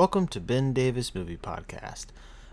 Welcome 0.00 0.28
to 0.28 0.40
Ben 0.40 0.72
Davis 0.72 1.14
Movie 1.14 1.36
Podcast. 1.36 2.06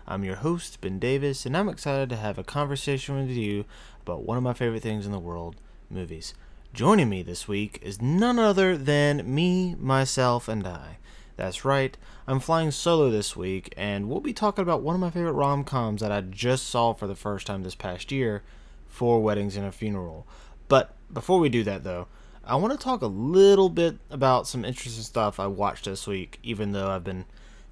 I'm 0.06 0.22
your 0.22 0.36
host, 0.36 0.82
Ben 0.82 0.98
Davis, 0.98 1.46
and 1.46 1.56
I'm 1.56 1.70
excited 1.70 2.10
to 2.10 2.16
have 2.16 2.36
a 2.36 2.44
conversation 2.44 3.16
with 3.16 3.30
you 3.30 3.64
about 4.02 4.24
one 4.24 4.36
of 4.36 4.42
my 4.42 4.52
favorite 4.52 4.82
things 4.82 5.06
in 5.06 5.12
the 5.12 5.18
world 5.18 5.56
movies. 5.88 6.34
Joining 6.74 7.08
me 7.08 7.22
this 7.22 7.48
week 7.48 7.78
is 7.80 8.02
none 8.02 8.38
other 8.38 8.76
than 8.76 9.34
me, 9.34 9.74
myself, 9.76 10.46
and 10.46 10.66
I. 10.66 10.98
That's 11.36 11.64
right, 11.64 11.96
I'm 12.26 12.38
flying 12.38 12.70
solo 12.70 13.08
this 13.08 13.34
week, 13.34 13.72
and 13.78 14.10
we'll 14.10 14.20
be 14.20 14.34
talking 14.34 14.62
about 14.62 14.82
one 14.82 14.94
of 14.94 15.00
my 15.00 15.08
favorite 15.08 15.32
rom 15.32 15.64
coms 15.64 16.02
that 16.02 16.12
I 16.12 16.20
just 16.20 16.66
saw 16.66 16.92
for 16.92 17.06
the 17.06 17.16
first 17.16 17.46
time 17.46 17.62
this 17.62 17.74
past 17.74 18.12
year 18.12 18.42
Four 18.88 19.22
Weddings 19.22 19.56
and 19.56 19.64
a 19.64 19.72
Funeral. 19.72 20.26
But 20.68 20.94
before 21.10 21.38
we 21.38 21.48
do 21.48 21.64
that, 21.64 21.82
though, 21.82 22.08
I 22.44 22.56
want 22.56 22.78
to 22.78 22.82
talk 22.82 23.00
a 23.00 23.06
little 23.06 23.70
bit 23.70 23.96
about 24.10 24.46
some 24.46 24.66
interesting 24.66 25.02
stuff 25.02 25.40
I 25.40 25.46
watched 25.46 25.86
this 25.86 26.06
week, 26.06 26.38
even 26.42 26.72
though 26.72 26.90
I've 26.90 27.04
been 27.04 27.24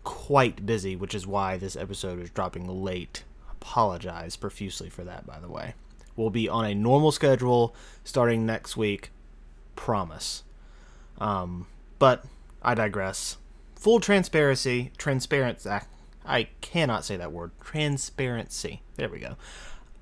quite 0.06 0.64
busy, 0.64 0.94
which 0.94 1.16
is 1.16 1.26
why 1.26 1.56
this 1.56 1.74
episode 1.74 2.20
is 2.20 2.30
dropping 2.30 2.68
late. 2.68 3.24
Apologize 3.50 4.36
profusely 4.36 4.88
for 4.88 5.02
that, 5.02 5.26
by 5.26 5.40
the 5.40 5.48
way. 5.48 5.74
We'll 6.14 6.30
be 6.30 6.48
on 6.48 6.64
a 6.64 6.76
normal 6.76 7.10
schedule 7.10 7.74
starting 8.04 8.46
next 8.46 8.76
week. 8.76 9.10
Promise. 9.74 10.44
Um, 11.18 11.66
but 11.98 12.24
I 12.62 12.74
digress 12.74 13.36
full 13.74 13.98
transparency, 13.98 14.92
transparency. 14.96 15.68
I 16.24 16.48
cannot 16.60 17.04
say 17.04 17.16
that 17.16 17.32
word. 17.32 17.50
Transparency. 17.60 18.82
There 18.94 19.08
we 19.08 19.18
go. 19.18 19.36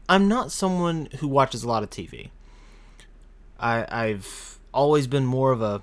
I'm 0.07 0.29
not 0.29 0.53
someone 0.53 1.09
who 1.21 1.29
watches 1.29 1.65
a 1.65 1.69
lot 1.69 1.83
of 1.83 1.89
TV. 1.89 2.29
I, 3.59 3.87
I've 3.89 4.59
always 4.75 5.07
been 5.07 5.25
more 5.25 5.51
of 5.51 5.63
a 5.63 5.83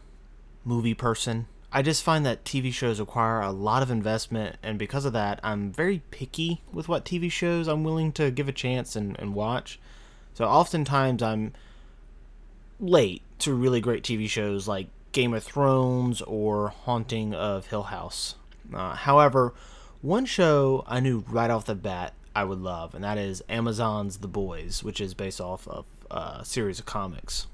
movie 0.63 0.93
person. 0.93 1.47
I 1.73 1.81
just 1.81 2.03
find 2.03 2.25
that 2.25 2.43
TV 2.43 2.73
shows 2.73 2.99
require 2.99 3.39
a 3.39 3.51
lot 3.51 3.81
of 3.81 3.89
investment, 3.89 4.57
and 4.61 4.77
because 4.77 5.05
of 5.05 5.13
that, 5.13 5.39
I'm 5.41 5.71
very 5.71 6.01
picky 6.11 6.61
with 6.73 6.89
what 6.89 7.05
TV 7.05 7.31
shows 7.31 7.67
I'm 7.67 7.83
willing 7.83 8.11
to 8.13 8.29
give 8.29 8.49
a 8.49 8.53
chance 8.53 8.95
and, 8.95 9.17
and 9.19 9.33
watch. 9.33 9.79
So 10.33 10.45
oftentimes 10.45 11.23
I'm 11.23 11.53
late 12.79 13.21
to 13.39 13.53
really 13.53 13.79
great 13.79 14.03
TV 14.03 14.27
shows 14.27 14.67
like 14.67 14.87
Game 15.13 15.33
of 15.33 15.43
Thrones 15.43 16.21
or 16.21 16.69
Haunting 16.69 17.33
of 17.33 17.67
Hill 17.67 17.83
House. 17.83 18.35
Uh, 18.73 18.95
however, 18.95 19.53
one 20.01 20.25
show 20.25 20.83
I 20.87 20.99
knew 20.99 21.23
right 21.29 21.49
off 21.49 21.65
the 21.65 21.75
bat 21.75 22.13
I 22.35 22.43
would 22.43 22.59
love, 22.59 22.95
and 22.95 23.03
that 23.03 23.17
is 23.17 23.43
Amazon's 23.47 24.17
The 24.17 24.27
Boys, 24.27 24.83
which 24.83 24.99
is 24.99 25.13
based 25.13 25.39
off 25.39 25.67
of 25.67 25.85
a 26.09 26.43
series 26.43 26.79
of 26.79 26.85
comics. 26.85 27.47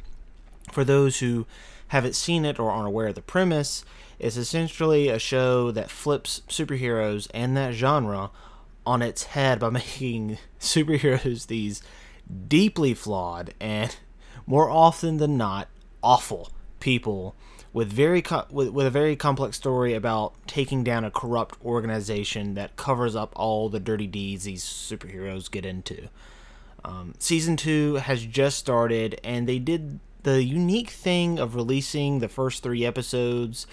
For 0.71 0.83
those 0.83 1.19
who 1.19 1.45
haven't 1.89 2.15
seen 2.15 2.45
it 2.45 2.59
or 2.59 2.71
aren't 2.71 2.87
aware 2.87 3.07
of 3.07 3.15
the 3.15 3.21
premise, 3.21 3.83
it's 4.19 4.37
essentially 4.37 5.09
a 5.09 5.19
show 5.19 5.71
that 5.71 5.89
flips 5.89 6.41
superheroes 6.47 7.27
and 7.33 7.55
that 7.55 7.73
genre 7.73 8.31
on 8.85 9.01
its 9.01 9.23
head 9.25 9.59
by 9.59 9.69
making 9.71 10.37
superheroes 10.59 11.47
these 11.47 11.81
deeply 12.47 12.93
flawed 12.93 13.53
and 13.59 13.97
more 14.45 14.69
often 14.69 15.17
than 15.17 15.37
not 15.37 15.67
awful 16.03 16.49
people 16.79 17.35
with 17.73 17.91
very 17.91 18.21
co- 18.21 18.45
with, 18.49 18.69
with 18.69 18.87
a 18.87 18.89
very 18.89 19.15
complex 19.15 19.55
story 19.55 19.93
about 19.93 20.33
taking 20.47 20.83
down 20.83 21.03
a 21.03 21.11
corrupt 21.11 21.55
organization 21.63 22.55
that 22.55 22.75
covers 22.75 23.15
up 23.15 23.31
all 23.35 23.69
the 23.69 23.79
dirty 23.79 24.07
deeds 24.07 24.45
these 24.45 24.63
superheroes 24.63 25.51
get 25.51 25.65
into. 25.65 26.09
Um, 26.83 27.13
season 27.19 27.57
two 27.57 27.95
has 27.95 28.25
just 28.25 28.57
started, 28.57 29.19
and 29.23 29.47
they 29.47 29.59
did 29.59 29.99
the 30.27 30.43
unique 30.43 30.89
thing 30.89 31.39
of 31.39 31.55
releasing 31.55 32.19
the 32.19 32.27
first 32.27 32.61
three 32.61 32.83
episodes 32.83 33.65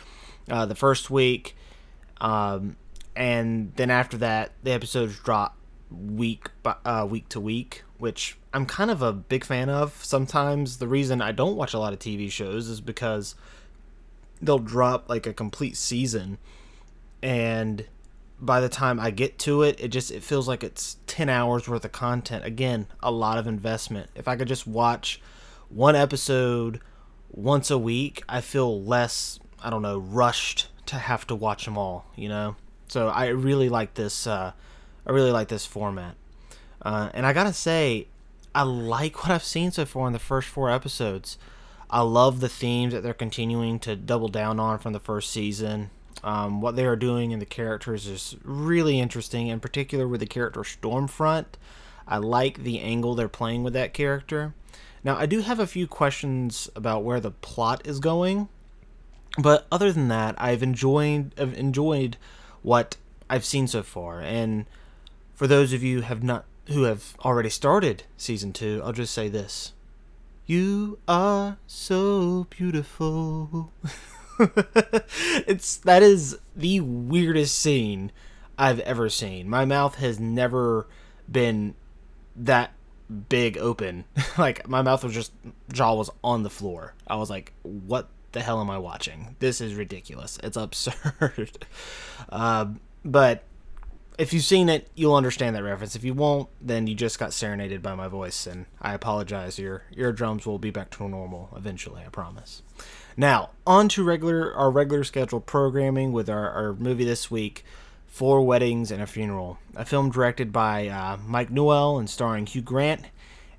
uh, 0.48 0.65
the 0.65 0.76
first 0.76 1.10
week, 1.10 1.56
um, 2.20 2.76
and 3.16 3.72
then 3.75 3.91
after 3.91 4.16
that, 4.19 4.53
the 4.62 4.70
episodes 4.70 5.19
drop 5.19 5.56
week 5.91 6.47
by, 6.62 6.76
uh, 6.84 7.04
week 7.10 7.28
to 7.28 7.41
week, 7.41 7.82
which 7.98 8.38
I'm 8.53 8.66
kind 8.66 8.92
of 8.92 9.03
a 9.03 9.12
big 9.12 9.44
fan 9.44 9.69
of. 9.69 10.04
Sometimes 10.04 10.76
the 10.76 10.87
reason 10.87 11.20
I 11.20 11.32
don't 11.32 11.56
watch 11.56 11.75
a 11.75 11.78
lot 11.81 11.92
of 11.92 11.98
TV 11.98 12.31
shows 12.31 12.69
is 12.69 12.81
because 12.81 13.34
they'll 14.41 14.60
drop 14.60 15.09
like 15.09 15.26
a 15.26 15.32
complete 15.32 15.76
season 15.76 16.38
and 17.21 17.84
by 18.41 18.60
the 18.60 18.69
time 18.69 19.00
I 19.00 19.10
get 19.10 19.41
to 19.41 19.62
it, 19.62 19.81
it 19.81 19.88
just 19.88 20.12
it 20.12 20.22
feels 20.22 20.47
like 20.47 20.62
it's 20.62 20.98
10 21.09 21.28
hours 21.28 21.69
worth 21.69 21.84
of 21.84 21.91
content. 21.91 22.44
Again, 22.44 22.86
a 23.03 23.10
lot 23.10 23.38
of 23.38 23.48
investment. 23.48 24.10
If 24.15 24.28
I 24.28 24.36
could 24.36 24.48
just 24.48 24.69
watch 24.69 25.21
one 25.74 25.96
episode 25.96 26.80
once 27.30 27.70
a 27.70 27.78
week, 27.78 28.22
I 28.28 28.40
feel 28.40 28.82
less, 28.82 29.40
I 29.60 29.70
don't 29.70 29.82
know, 29.82 29.98
rushed 29.98 30.68
to 30.86 30.96
have 30.96 31.26
to 31.26 31.34
watch 31.34 31.64
them 31.64 31.76
all, 31.76 32.06
you 32.14 32.28
know? 32.28 32.54
So 32.88 33.08
I 33.08 33.28
really 33.28 33.68
like 33.68 33.94
this 33.94 34.26
uh 34.26 34.52
I 35.06 35.12
really 35.12 35.32
like 35.32 35.48
this 35.48 35.66
format. 35.66 36.14
Uh, 36.80 37.10
and 37.12 37.26
I 37.26 37.32
got 37.32 37.44
to 37.44 37.52
say 37.52 38.06
I 38.54 38.62
like 38.62 39.22
what 39.22 39.32
I've 39.32 39.44
seen 39.44 39.72
so 39.72 39.84
far 39.84 40.06
in 40.06 40.12
the 40.12 40.18
first 40.18 40.48
4 40.48 40.70
episodes. 40.70 41.38
I 41.91 42.00
love 42.00 42.41
the 42.41 42.48
themes 42.48 42.92
that 42.92 43.02
they're 43.02 43.12
continuing 43.12 43.78
to 43.80 43.96
double 43.96 44.28
down 44.28 44.60
on 44.60 44.78
from 44.78 44.92
the 44.92 45.00
first 45.00 45.30
season. 45.30 45.91
Um, 46.22 46.60
what 46.60 46.76
they 46.76 46.86
are 46.86 46.96
doing 46.96 47.32
in 47.32 47.38
the 47.38 47.46
characters 47.46 48.06
is 48.06 48.36
really 48.42 48.98
interesting, 48.98 49.48
in 49.48 49.60
particular 49.60 50.08
with 50.08 50.20
the 50.20 50.26
character 50.26 50.60
Stormfront. 50.60 51.46
I 52.06 52.18
like 52.18 52.62
the 52.62 52.80
angle 52.80 53.14
they're 53.14 53.28
playing 53.28 53.62
with 53.62 53.74
that 53.74 53.92
character. 53.92 54.54
Now, 55.04 55.16
I 55.16 55.26
do 55.26 55.41
have 55.41 55.60
a 55.60 55.66
few 55.66 55.87
questions 55.87 56.70
about 56.75 57.04
where 57.04 57.20
the 57.20 57.31
plot 57.31 57.87
is 57.87 58.00
going, 58.00 58.48
but 59.38 59.66
other 59.70 59.92
than 59.92 60.09
that, 60.09 60.34
I've 60.38 60.62
enjoyed 60.62 61.32
I've 61.38 61.56
enjoyed 61.59 62.16
what 62.62 62.97
I've 63.28 63.44
seen 63.44 63.66
so 63.66 63.82
far. 63.82 64.20
And 64.20 64.65
for 65.34 65.47
those 65.47 65.75
of 65.75 65.82
you 65.82 66.00
have 66.00 66.22
not 66.22 66.47
who 66.69 66.84
have 66.84 67.15
already 67.22 67.50
started 67.50 68.04
season 68.16 68.54
two, 68.54 68.81
I'll 68.82 68.92
just 68.92 69.12
say 69.12 69.28
this: 69.28 69.75
you 70.47 70.98
are 71.06 71.59
so 71.66 72.47
beautiful. 72.48 73.72
it's 75.47 75.76
that 75.78 76.03
is 76.03 76.38
the 76.56 76.81
weirdest 76.81 77.59
scene 77.59 78.10
I've 78.59 78.81
ever 78.81 79.10
seen. 79.10 79.50
My 79.50 79.66
mouth 79.66 79.97
has 79.97 80.19
never 80.19 80.86
been 81.31 81.75
that 82.36 82.72
big 83.28 83.59
open. 83.59 84.04
like 84.38 84.69
my 84.69 84.82
mouth 84.82 85.04
was 85.04 85.15
just 85.15 85.32
jaw 85.72 85.94
was 85.94 86.10
on 86.22 86.42
the 86.42 86.50
floor. 86.50 86.94
I 87.06 87.16
was 87.16 87.31
like, 87.31 87.53
"What 87.62 88.09
the 88.32 88.41
hell 88.41 88.60
am 88.60 88.70
I 88.70 88.78
watching? 88.78 89.37
This 89.38 89.60
is 89.60 89.75
ridiculous. 89.75 90.38
It's 90.42 90.56
absurd." 90.56 91.66
uh, 92.28 92.66
but 93.04 93.44
if 94.16 94.32
you've 94.32 94.44
seen 94.44 94.69
it, 94.69 94.88
you'll 94.94 95.15
understand 95.15 95.56
that 95.56 95.65
reference. 95.65 95.97
If 95.97 96.04
you 96.04 96.15
won't, 96.15 96.48
then 96.60 96.87
you 96.87 96.94
just 96.94 97.19
got 97.19 97.32
serenaded 97.32 97.82
by 97.82 97.94
my 97.94 98.09
voice, 98.09 98.47
and 98.47 98.66
I 98.81 98.94
apologize. 98.94 99.59
Your 99.59 99.84
eardrums 99.92 100.47
will 100.47 100.59
be 100.59 100.71
back 100.71 100.91
to 100.91 101.09
normal 101.09 101.50
eventually, 101.56 102.03
I 102.04 102.09
promise. 102.10 102.62
Now, 103.16 103.50
on 103.66 103.88
to 103.91 104.04
regular 104.04 104.54
our 104.54 104.71
regular 104.71 105.04
scheduled 105.04 105.47
programming 105.47 106.12
with 106.12 106.28
our, 106.28 106.50
our 106.50 106.75
movie 106.75 107.04
this 107.04 107.31
week, 107.31 107.65
Four 108.14 108.47
Weddings 108.47 108.92
and 108.92 109.02
a 109.02 109.08
Funeral, 109.08 109.58
a 109.75 109.84
film 109.84 110.08
directed 110.08 110.52
by 110.52 110.86
uh, 110.86 111.16
Mike 111.26 111.50
Newell 111.50 111.98
and 111.98 112.08
starring 112.08 112.47
Hugh 112.47 112.62
Grant, 112.62 113.06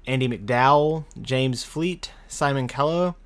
Andie 0.07 0.29
MacDowell, 0.29 1.03
James 1.21 1.65
Fleet, 1.65 2.13
Simon 2.29 2.69
Callow, 2.69 3.17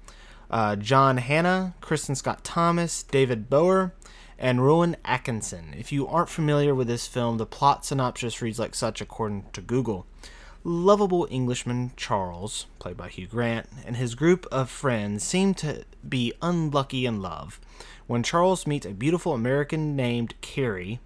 uh, 0.49 0.75
John 0.75 1.17
Hannah, 1.17 1.75
Kristin 1.83 2.17
Scott 2.17 2.43
Thomas, 2.43 3.03
David 3.03 3.47
Bower, 3.47 3.93
and 4.39 4.65
Rowan 4.65 4.97
Atkinson. 5.05 5.75
If 5.77 5.91
you 5.91 6.07
aren't 6.07 6.29
familiar 6.29 6.73
with 6.73 6.87
this 6.87 7.05
film, 7.05 7.37
the 7.37 7.45
plot 7.45 7.85
synopsis 7.85 8.41
reads 8.41 8.57
like 8.57 8.73
such 8.73 8.99
according 8.99 9.45
to 9.53 9.61
Google. 9.61 10.07
Lovable 10.63 11.27
Englishman 11.29 11.91
Charles, 11.95 12.65
played 12.79 12.97
by 12.97 13.07
Hugh 13.07 13.27
Grant, 13.27 13.67
and 13.85 13.97
his 13.97 14.15
group 14.15 14.47
of 14.51 14.67
friends 14.67 15.23
seem 15.23 15.53
to 15.53 15.83
be 16.07 16.33
unlucky 16.41 17.05
in 17.05 17.21
love. 17.21 17.59
When 18.07 18.23
Charles 18.23 18.65
meets 18.65 18.87
a 18.87 18.93
beautiful 18.93 19.35
American 19.35 19.95
named 19.95 20.33
Carrie 20.41 20.99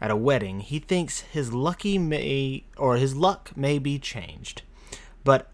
at 0.00 0.10
a 0.10 0.16
wedding, 0.16 0.60
he 0.60 0.78
thinks 0.78 1.20
his 1.20 1.52
lucky 1.52 1.98
may 1.98 2.64
or 2.76 2.96
his 2.96 3.16
luck 3.16 3.56
may 3.56 3.78
be 3.78 3.98
changed. 3.98 4.62
But 5.24 5.50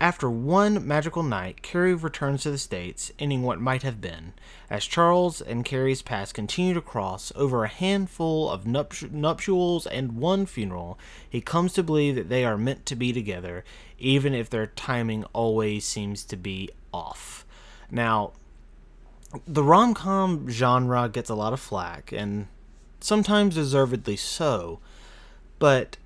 after 0.00 0.30
one 0.30 0.86
magical 0.86 1.24
night, 1.24 1.60
Carrie 1.62 1.94
returns 1.94 2.44
to 2.44 2.52
the 2.52 2.58
States, 2.58 3.10
ending 3.18 3.42
what 3.42 3.60
might 3.60 3.82
have 3.82 4.00
been. 4.00 4.32
As 4.70 4.84
Charles 4.84 5.40
and 5.40 5.64
Carrie's 5.64 6.02
paths 6.02 6.32
continue 6.32 6.72
to 6.74 6.80
cross 6.80 7.32
over 7.34 7.64
a 7.64 7.68
handful 7.68 8.48
of 8.48 8.64
nupt- 8.64 9.10
nuptials 9.10 9.88
and 9.88 10.12
one 10.12 10.46
funeral, 10.46 10.98
he 11.28 11.40
comes 11.40 11.72
to 11.72 11.82
believe 11.82 12.14
that 12.14 12.28
they 12.28 12.44
are 12.44 12.56
meant 12.56 12.86
to 12.86 12.94
be 12.94 13.12
together, 13.12 13.64
even 13.98 14.34
if 14.34 14.48
their 14.48 14.68
timing 14.68 15.24
always 15.32 15.84
seems 15.84 16.22
to 16.24 16.36
be 16.36 16.70
off. 16.92 17.44
Now, 17.90 18.32
the 19.46 19.64
rom 19.64 19.94
com 19.94 20.48
genre 20.48 21.08
gets 21.08 21.28
a 21.28 21.34
lot 21.34 21.52
of 21.52 21.60
flack, 21.60 22.12
and 22.12 22.46
sometimes 23.00 23.54
deservedly 23.54 24.16
so, 24.16 24.80
but 25.58 25.96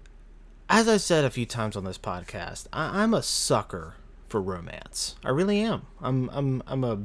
as 0.69 0.89
I 0.89 0.97
said 0.97 1.25
a 1.25 1.31
few 1.31 1.47
times 1.47 1.77
on 1.77 1.85
this 1.85 1.99
podcast, 1.99 2.67
I, 2.73 3.03
am 3.03 3.15
a 3.15 3.23
sucker 3.23 3.95
for 4.29 4.41
romance. 4.41 5.17
I 5.25 5.31
really 5.31 5.61
am. 5.61 5.83
I'm 6.01 6.31
I'm 6.31 6.63
I'm 6.67 6.85
a 6.85 7.03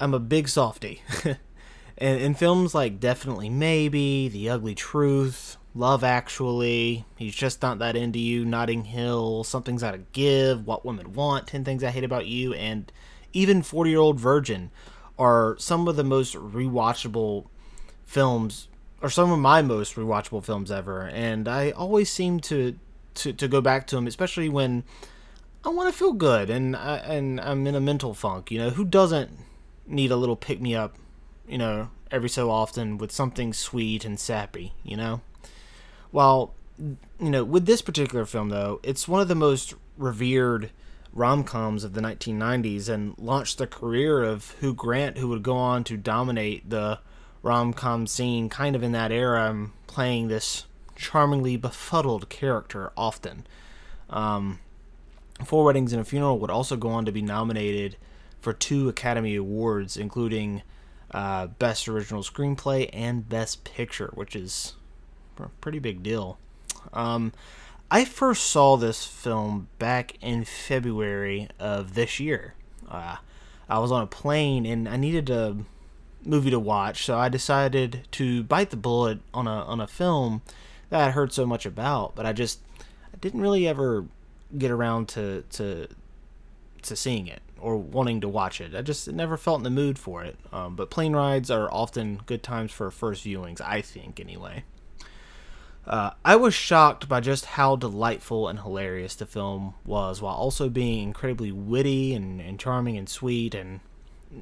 I'm 0.00 0.14
a 0.14 0.18
big 0.18 0.48
softy. 0.48 1.02
And 1.98 2.20
in 2.20 2.34
films 2.34 2.74
like 2.74 3.00
Definitely 3.00 3.48
Maybe, 3.48 4.28
The 4.28 4.50
Ugly 4.50 4.74
Truth, 4.74 5.56
Love 5.74 6.04
Actually, 6.04 7.06
He's 7.16 7.34
Just 7.34 7.62
Not 7.62 7.78
That 7.78 7.96
Into 7.96 8.18
You, 8.18 8.44
Notting 8.44 8.84
Hill, 8.84 9.44
Something's 9.44 9.82
Gotta 9.82 10.02
Give, 10.12 10.66
What 10.66 10.84
Women 10.84 11.14
Want, 11.14 11.46
10 11.46 11.64
Things 11.64 11.82
I 11.82 11.90
Hate 11.90 12.04
About 12.04 12.26
You, 12.26 12.52
and 12.54 12.92
even 13.32 13.62
40 13.62 13.90
Year 13.90 13.98
Old 13.98 14.20
Virgin 14.20 14.70
are 15.18 15.56
some 15.58 15.88
of 15.88 15.96
the 15.96 16.04
most 16.04 16.34
rewatchable 16.34 17.46
films, 18.04 18.68
or 19.02 19.10
some 19.10 19.30
of 19.30 19.38
my 19.38 19.62
most 19.62 19.94
rewatchable 19.94 20.44
films 20.44 20.70
ever. 20.70 21.02
And 21.02 21.48
I 21.48 21.70
always 21.70 22.10
seem 22.10 22.40
to, 22.40 22.78
to, 23.14 23.32
to 23.32 23.48
go 23.48 23.60
back 23.60 23.86
to 23.88 23.96
them, 23.96 24.06
especially 24.06 24.48
when 24.48 24.84
I 25.64 25.70
want 25.70 25.92
to 25.92 25.98
feel 25.98 26.12
good 26.12 26.48
and 26.48 26.76
I, 26.76 26.96
and 26.98 27.40
I'm 27.40 27.66
in 27.66 27.74
a 27.74 27.80
mental 27.80 28.14
funk. 28.14 28.50
You 28.50 28.58
know, 28.58 28.70
who 28.70 28.84
doesn't 28.84 29.30
need 29.86 30.10
a 30.10 30.16
little 30.16 30.36
pick 30.36 30.60
me 30.60 30.74
up? 30.74 30.96
You 31.48 31.58
know, 31.58 31.90
every 32.10 32.28
so 32.28 32.50
often 32.50 32.98
with 32.98 33.12
something 33.12 33.52
sweet 33.52 34.04
and 34.04 34.18
sappy. 34.18 34.74
You 34.82 34.96
know, 34.96 35.20
while 36.10 36.54
you 36.78 37.30
know 37.30 37.44
with 37.44 37.66
this 37.66 37.82
particular 37.82 38.26
film 38.26 38.48
though, 38.48 38.80
it's 38.82 39.08
one 39.08 39.20
of 39.20 39.28
the 39.28 39.34
most 39.34 39.74
revered 39.96 40.70
rom 41.12 41.42
coms 41.42 41.82
of 41.82 41.94
the 41.94 42.00
1990s 42.00 42.88
and 42.88 43.16
launched 43.18 43.58
the 43.58 43.66
career 43.66 44.22
of 44.22 44.54
Hugh 44.60 44.74
Grant, 44.74 45.18
who 45.18 45.28
would 45.28 45.42
go 45.42 45.56
on 45.56 45.82
to 45.84 45.96
dominate 45.96 46.68
the 46.68 46.98
rom 47.46 47.72
com 47.72 48.08
scene 48.08 48.48
kind 48.48 48.74
of 48.74 48.82
in 48.82 48.90
that 48.92 49.12
era, 49.12 49.48
I'm 49.48 49.72
playing 49.86 50.26
this 50.26 50.66
charmingly 50.96 51.56
befuddled 51.56 52.28
character 52.28 52.92
often. 52.96 53.46
Um, 54.10 54.58
Four 55.44 55.64
Weddings 55.64 55.92
and 55.92 56.02
a 56.02 56.04
Funeral 56.04 56.40
would 56.40 56.50
also 56.50 56.76
go 56.76 56.88
on 56.88 57.04
to 57.04 57.12
be 57.12 57.22
nominated 57.22 57.96
for 58.40 58.52
two 58.52 58.88
Academy 58.88 59.36
Awards, 59.36 59.96
including 59.96 60.62
uh, 61.12 61.46
Best 61.46 61.86
Original 61.86 62.22
Screenplay 62.22 62.90
and 62.92 63.28
Best 63.28 63.62
Picture, 63.62 64.10
which 64.14 64.34
is 64.34 64.74
a 65.38 65.48
pretty 65.60 65.78
big 65.78 66.02
deal. 66.02 66.38
Um, 66.92 67.32
I 67.90 68.04
first 68.04 68.44
saw 68.46 68.76
this 68.76 69.06
film 69.06 69.68
back 69.78 70.16
in 70.20 70.44
February 70.44 71.48
of 71.60 71.94
this 71.94 72.18
year. 72.18 72.54
Uh, 72.88 73.16
I 73.68 73.78
was 73.78 73.92
on 73.92 74.02
a 74.02 74.06
plane 74.06 74.66
and 74.66 74.88
I 74.88 74.96
needed 74.96 75.30
a 75.30 75.58
movie 76.26 76.50
to 76.50 76.58
watch, 76.58 77.04
so 77.04 77.16
I 77.16 77.28
decided 77.28 78.06
to 78.12 78.42
bite 78.44 78.70
the 78.70 78.76
bullet 78.76 79.20
on 79.32 79.46
a 79.46 79.62
on 79.64 79.80
a 79.80 79.86
film 79.86 80.42
that 80.90 81.00
I 81.00 81.10
heard 81.10 81.32
so 81.32 81.46
much 81.46 81.66
about, 81.66 82.14
but 82.14 82.26
I 82.26 82.32
just 82.32 82.60
I 83.12 83.16
didn't 83.18 83.40
really 83.40 83.66
ever 83.66 84.06
get 84.56 84.70
around 84.70 85.08
to 85.10 85.42
to 85.52 85.88
to 86.82 86.96
seeing 86.96 87.26
it 87.26 87.42
or 87.58 87.76
wanting 87.76 88.20
to 88.20 88.28
watch 88.28 88.60
it. 88.60 88.74
I 88.74 88.82
just 88.82 89.10
never 89.10 89.36
felt 89.36 89.58
in 89.58 89.64
the 89.64 89.70
mood 89.70 89.98
for 89.98 90.22
it. 90.22 90.36
Um, 90.52 90.76
but 90.76 90.90
plane 90.90 91.14
rides 91.14 91.50
are 91.50 91.72
often 91.72 92.20
good 92.26 92.42
times 92.42 92.70
for 92.70 92.90
first 92.90 93.24
viewings, 93.24 93.60
I 93.60 93.80
think, 93.80 94.20
anyway. 94.20 94.64
Uh, 95.86 96.10
I 96.24 96.36
was 96.36 96.52
shocked 96.52 97.08
by 97.08 97.20
just 97.20 97.44
how 97.44 97.76
delightful 97.76 98.48
and 98.48 98.58
hilarious 98.58 99.14
the 99.14 99.26
film 99.26 99.74
was, 99.84 100.20
while 100.20 100.34
also 100.34 100.68
being 100.68 101.02
incredibly 101.02 101.52
witty 101.52 102.12
and, 102.12 102.40
and 102.40 102.58
charming 102.58 102.96
and 102.96 103.08
sweet, 103.08 103.54
and 103.54 103.80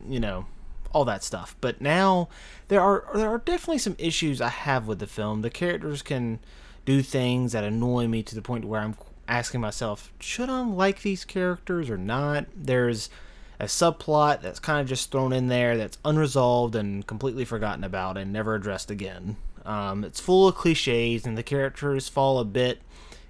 you 0.08 0.18
know, 0.18 0.46
all 0.94 1.04
that 1.04 1.22
stuff. 1.22 1.56
But 1.60 1.80
now 1.80 2.28
there 2.68 2.80
are 2.80 3.04
there 3.14 3.28
are 3.28 3.38
definitely 3.38 3.78
some 3.78 3.96
issues 3.98 4.40
I 4.40 4.48
have 4.48 4.86
with 4.86 5.00
the 5.00 5.06
film. 5.06 5.42
The 5.42 5.50
characters 5.50 6.00
can 6.00 6.38
do 6.86 7.02
things 7.02 7.52
that 7.52 7.64
annoy 7.64 8.06
me 8.08 8.22
to 8.22 8.34
the 8.34 8.42
point 8.42 8.64
where 8.64 8.80
I'm 8.80 8.96
asking 9.28 9.60
myself, 9.60 10.12
should 10.20 10.48
I 10.48 10.62
like 10.62 11.02
these 11.02 11.24
characters 11.24 11.90
or 11.90 11.98
not? 11.98 12.46
There's 12.54 13.10
a 13.58 13.64
subplot 13.64 14.42
that's 14.42 14.58
kind 14.60 14.80
of 14.80 14.88
just 14.88 15.10
thrown 15.10 15.32
in 15.32 15.48
there 15.48 15.76
that's 15.76 15.98
unresolved 16.04 16.74
and 16.74 17.06
completely 17.06 17.44
forgotten 17.44 17.84
about 17.84 18.16
and 18.16 18.32
never 18.32 18.54
addressed 18.54 18.90
again. 18.90 19.36
Um, 19.64 20.04
it's 20.04 20.20
full 20.20 20.48
of 20.48 20.56
cliches, 20.56 21.24
and 21.24 21.38
the 21.38 21.42
characters 21.42 22.08
fall 22.08 22.38
a 22.38 22.44
bit 22.44 22.82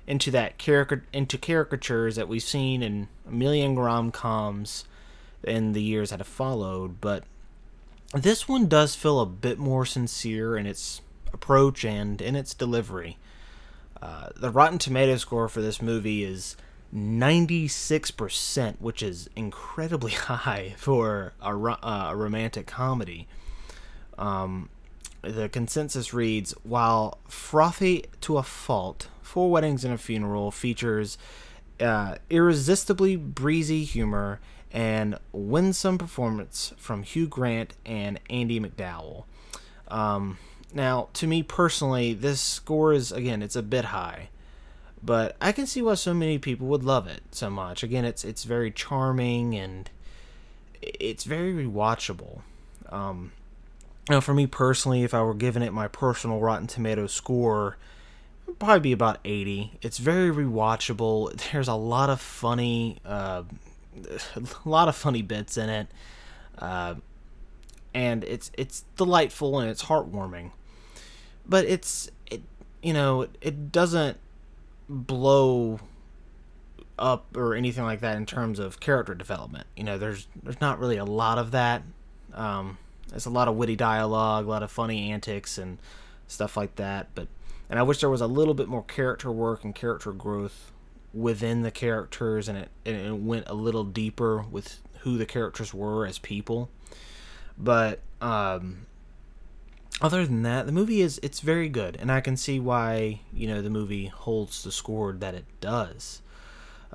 into 0.07 0.31
that 0.33 0.59
caric- 0.59 1.05
into 1.13 1.39
caricatures 1.39 2.17
that 2.17 2.29
we've 2.29 2.43
seen 2.43 2.83
in 2.83 3.09
a 3.27 3.31
million 3.31 3.79
rom 3.79 4.11
coms 4.11 4.85
in 5.45 5.73
the 5.73 5.83
years 5.83 6.11
that 6.11 6.19
have 6.19 6.27
followed. 6.27 7.01
But 7.01 7.25
this 8.15 8.49
one 8.49 8.67
does 8.67 8.95
feel 8.95 9.21
a 9.21 9.27
bit 9.27 9.59
more 9.59 9.85
sincere 9.85 10.57
in 10.57 10.67
its 10.67 11.01
approach 11.33 11.85
and 11.85 12.21
in 12.23 12.37
its 12.37 12.55
delivery. 12.55 13.19
Uh, 14.01 14.29
the 14.37 14.51
Rotten 14.51 14.79
Tomato 14.79 15.17
score 15.17 15.49
for 15.49 15.61
this 15.61 15.83
movie 15.83 16.25
is 16.25 16.57
96%, 16.95 18.81
which 18.81 19.03
is 19.03 19.29
incredibly 19.35 20.13
high 20.13 20.75
for 20.77 21.33
a, 21.41 21.57
uh, 21.57 22.11
a 22.11 22.17
romantic 22.17 22.67
comedy. 22.67 23.27
Um, 24.17 24.69
the 25.23 25.49
consensus 25.49 26.15
reads 26.15 26.53
While 26.63 27.19
frothy 27.29 28.05
to 28.23 28.39
a 28.39 28.43
fault, 28.43 29.09
Four 29.23 29.51
Weddings 29.51 29.85
and 29.85 29.95
a 29.95 29.99
Funeral 29.99 30.51
features 30.51 31.19
uh, 31.81 32.17
irresistibly 32.31 33.17
breezy 33.17 33.85
humor 33.85 34.41
and 34.75 35.17
winsome 35.33 35.97
performance 35.97 36.75
from 36.77 37.05
Hugh 37.05 37.29
Grant 37.29 37.75
and 37.87 38.19
Andie 38.29 38.61
MacDowell. 38.61 39.25
Um, 39.89 40.37
now, 40.75 41.09
to 41.15 41.29
me 41.29 41.45
personally, 41.45 42.13
this 42.13 42.41
score 42.41 42.93
is 42.93 43.13
again 43.13 43.41
it's 43.41 43.57
a 43.57 43.63
bit 43.63 43.87
high, 43.87 44.31
but 45.03 45.37
I 45.41 45.53
can 45.53 45.67
see 45.67 45.81
why 45.81 45.95
so 45.95 46.13
many 46.13 46.39
people 46.39 46.67
would 46.67 46.83
love 46.83 47.07
it 47.07 47.23
so 47.31 47.49
much. 47.49 47.85
Again, 47.85 48.05
it's 48.05 48.25
it's 48.25 48.43
very 48.43 48.73
charming 48.73 49.55
and 49.55 49.89
it's 50.83 51.23
very 51.23 51.55
rewatchable. 51.55 52.41
Um, 52.91 53.33
now, 54.11 54.21
for 54.21 54.35
me 54.35 54.47
personally, 54.47 55.05
if 55.05 55.15
I 55.15 55.23
were 55.23 55.35
giving 55.35 55.63
it 55.63 55.73
my 55.73 55.89
personal 55.89 56.41
Rotten 56.41 56.67
Tomato 56.67 57.07
score, 57.07 57.79
probably 58.59 58.81
be 58.81 58.93
about 58.93 59.19
80. 59.25 59.79
It's 59.83 59.99
very 59.99 60.31
rewatchable. 60.31 61.33
There's 61.53 61.69
a 61.69 61.75
lot 61.75 62.11
of 62.11 62.21
funny, 62.21 62.99
uh, 63.05 63.45
a 64.37 64.43
lot 64.69 64.89
of 64.89 64.97
funny 64.97 65.23
bits 65.23 65.57
in 65.57 65.69
it, 65.69 65.89
uh, 66.59 66.95
and 67.93 68.25
it's 68.25 68.51
it's 68.57 68.85
delightful 68.97 69.59
and 69.59 69.71
it's 69.71 69.85
heartwarming 69.85 70.51
but 71.47 71.65
it's 71.67 72.11
it 72.31 72.43
you 72.83 72.93
know 72.93 73.27
it 73.41 73.71
doesn't 73.71 74.19
blow 74.89 75.79
up 76.99 77.37
or 77.37 77.55
anything 77.55 77.85
like 77.85 78.01
that 78.01 78.17
in 78.17 78.27
terms 78.27 78.59
of 78.59 78.81
character 78.81 79.15
development. 79.15 79.67
You 79.77 79.85
know, 79.85 79.99
there's 79.99 80.27
there's 80.43 80.61
not 80.61 80.79
really 80.79 80.97
a 80.97 81.05
lot 81.05 81.39
of 81.39 81.51
that. 81.51 81.83
Um, 82.33 82.79
there's 83.09 83.27
a 83.27 83.31
lot 83.31 83.49
of 83.49 83.57
witty 83.57 83.77
dialogue, 83.77 84.47
a 84.47 84.49
lot 84.49 84.63
of 84.63 84.71
funny 84.71 85.11
antics 85.11 85.59
and 85.59 85.79
stuff 86.29 86.57
like 86.57 86.77
that. 86.77 87.09
But 87.15 87.29
and 87.69 87.79
I 87.79 87.83
wish 87.83 88.01
there 88.01 88.11
was 88.11 88.21
a 88.21 88.27
little 88.27 88.55
bit 88.55 88.69
more 88.69 88.83
character 88.85 89.31
work 89.33 89.65
and 89.65 89.75
character 89.75 90.13
growth 90.13 90.71
within 91.15 91.63
the 91.63 91.71
characters, 91.71 92.49
and 92.49 92.59
it 92.59 92.69
and 92.85 92.97
it 92.97 93.17
went 93.17 93.49
a 93.49 93.55
little 93.55 93.85
deeper 93.85 94.43
with 94.51 94.81
who 95.01 95.17
the 95.17 95.27
characters 95.27 95.73
were 95.73 96.07
as 96.07 96.19
people. 96.19 96.71
But 97.57 98.01
um, 98.21 98.87
other 100.01 100.27
than 100.27 100.43
that, 100.43 100.67
the 100.67 100.73
movie 100.73 101.01
is 101.01 101.21
it's 101.23 101.41
very 101.41 101.69
good, 101.69 101.97
and 102.01 102.11
I 102.11 102.21
can 102.21 102.37
see 102.37 102.59
why 102.59 103.21
you 103.33 103.47
know 103.47 103.63
the 103.63 103.71
movie 103.71 104.07
holds 104.07 104.63
the 104.65 104.73
score 104.73 105.13
that 105.13 105.35
it 105.35 105.45
does. 105.61 106.21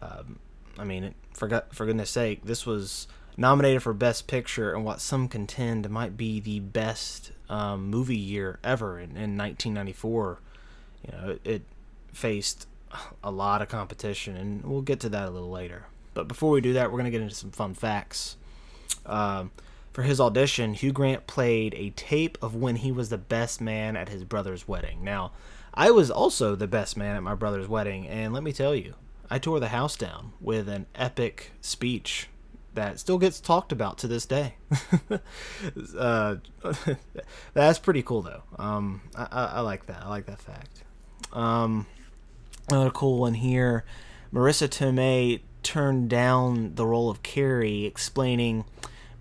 Um, 0.01 0.39
I 0.77 0.83
mean, 0.83 1.13
for 1.33 1.63
for 1.71 1.85
goodness 1.85 2.09
sake, 2.09 2.43
this 2.43 2.65
was 2.65 3.07
nominated 3.37 3.81
for 3.81 3.93
Best 3.93 4.27
Picture 4.27 4.73
and 4.73 4.83
what 4.83 4.99
some 4.99 5.29
contend 5.29 5.89
might 5.89 6.17
be 6.17 6.41
the 6.41 6.59
best 6.59 7.31
um, 7.49 7.89
movie 7.89 8.17
year 8.17 8.59
ever 8.63 8.99
in, 8.99 9.11
in 9.11 9.37
1994. 9.37 10.39
You 11.05 11.11
know, 11.13 11.29
it, 11.29 11.41
it 11.45 11.61
faced 12.11 12.67
a 13.23 13.31
lot 13.31 13.61
of 13.61 13.69
competition, 13.69 14.35
and 14.35 14.63
we'll 14.63 14.81
get 14.81 14.99
to 15.01 15.09
that 15.09 15.27
a 15.27 15.31
little 15.31 15.49
later. 15.49 15.85
But 16.13 16.27
before 16.27 16.51
we 16.51 16.61
do 16.61 16.73
that, 16.73 16.91
we're 16.91 16.97
gonna 16.97 17.11
get 17.11 17.21
into 17.21 17.35
some 17.35 17.51
fun 17.51 17.73
facts. 17.73 18.37
Um, 19.05 19.51
for 19.93 20.03
his 20.03 20.19
audition, 20.19 20.73
Hugh 20.73 20.91
Grant 20.91 21.27
played 21.27 21.73
a 21.73 21.89
tape 21.91 22.37
of 22.41 22.55
when 22.55 22.77
he 22.77 22.91
was 22.91 23.09
the 23.09 23.17
best 23.17 23.59
man 23.59 23.95
at 23.95 24.09
his 24.09 24.23
brother's 24.23 24.67
wedding. 24.67 25.03
Now, 25.03 25.31
I 25.73 25.91
was 25.91 26.11
also 26.11 26.55
the 26.55 26.67
best 26.67 26.97
man 26.97 27.15
at 27.15 27.23
my 27.23 27.35
brother's 27.35 27.67
wedding, 27.67 28.07
and 28.07 28.33
let 28.33 28.43
me 28.43 28.53
tell 28.53 28.75
you, 28.75 28.95
I 29.29 29.39
tore 29.39 29.59
the 29.59 29.69
house 29.69 29.95
down 29.95 30.33
with 30.39 30.67
an 30.67 30.87
epic 30.95 31.51
speech 31.61 32.27
that 32.73 32.99
still 32.99 33.17
gets 33.17 33.39
talked 33.39 33.71
about 33.71 33.97
to 33.99 34.07
this 34.07 34.25
day. 34.25 34.55
uh, 35.97 36.35
that's 37.53 37.79
pretty 37.79 38.03
cool, 38.03 38.21
though. 38.21 38.43
Um, 38.57 39.01
I, 39.15 39.27
I, 39.31 39.45
I, 39.45 39.59
like 39.61 39.85
that. 39.87 40.03
I 40.03 40.09
like 40.09 40.25
that 40.27 40.39
fact. 40.39 40.83
Um, 41.33 41.85
another 42.67 42.91
cool 42.91 43.17
one 43.17 43.35
here 43.35 43.85
Marisa 44.33 44.67
Tomei 44.67 45.41
turned 45.63 46.09
down 46.09 46.75
the 46.75 46.85
role 46.85 47.09
of 47.09 47.23
Carrie, 47.23 47.85
explaining 47.85 48.65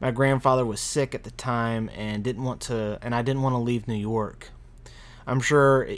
my 0.01 0.11
grandfather 0.11 0.65
was 0.65 0.81
sick 0.81 1.15
at 1.15 1.25
the 1.25 1.31
time 1.33 1.91
and 1.97 2.23
didn't 2.23 2.45
want 2.45 2.61
to 2.63 2.99
and 3.03 3.15
I 3.15 3.23
didn't 3.23 3.43
want 3.43 3.55
to 3.55 3.59
leave 3.59 3.89
New 3.89 3.95
York. 3.95 4.51
I'm 5.27 5.41
sure 5.41 5.89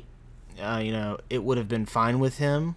uh, 0.62 0.80
you 0.82 0.92
know 0.92 1.18
it 1.28 1.42
would 1.42 1.58
have 1.58 1.68
been 1.68 1.86
fine 1.86 2.20
with 2.20 2.38
him, 2.38 2.76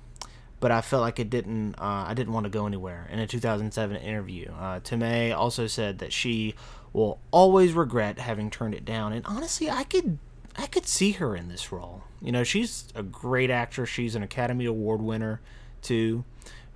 but 0.59 0.71
I 0.71 0.81
felt 0.81 1.01
like 1.01 1.19
it 1.19 1.29
didn't. 1.29 1.75
Uh, 1.75 2.05
I 2.07 2.13
didn't 2.13 2.33
want 2.33 2.45
to 2.45 2.49
go 2.49 2.65
anywhere. 2.65 3.07
In 3.11 3.19
a 3.19 3.27
2007 3.27 3.95
interview, 3.97 4.51
uh, 4.51 4.79
Tomei 4.79 5.35
also 5.35 5.67
said 5.67 5.99
that 5.99 6.11
she 6.11 6.55
will 6.91 7.19
always 7.31 7.73
regret 7.73 8.19
having 8.19 8.49
turned 8.49 8.75
it 8.75 8.85
down. 8.85 9.13
And 9.13 9.25
honestly, 9.25 9.69
I 9.69 9.83
could 9.83 10.17
I 10.55 10.67
could 10.67 10.87
see 10.87 11.13
her 11.13 11.35
in 11.35 11.47
this 11.47 11.71
role. 11.71 12.03
You 12.21 12.31
know, 12.31 12.43
she's 12.43 12.85
a 12.95 13.03
great 13.03 13.49
actress. 13.49 13.89
She's 13.89 14.15
an 14.15 14.23
Academy 14.23 14.65
Award 14.65 15.01
winner 15.01 15.41
too. 15.81 16.23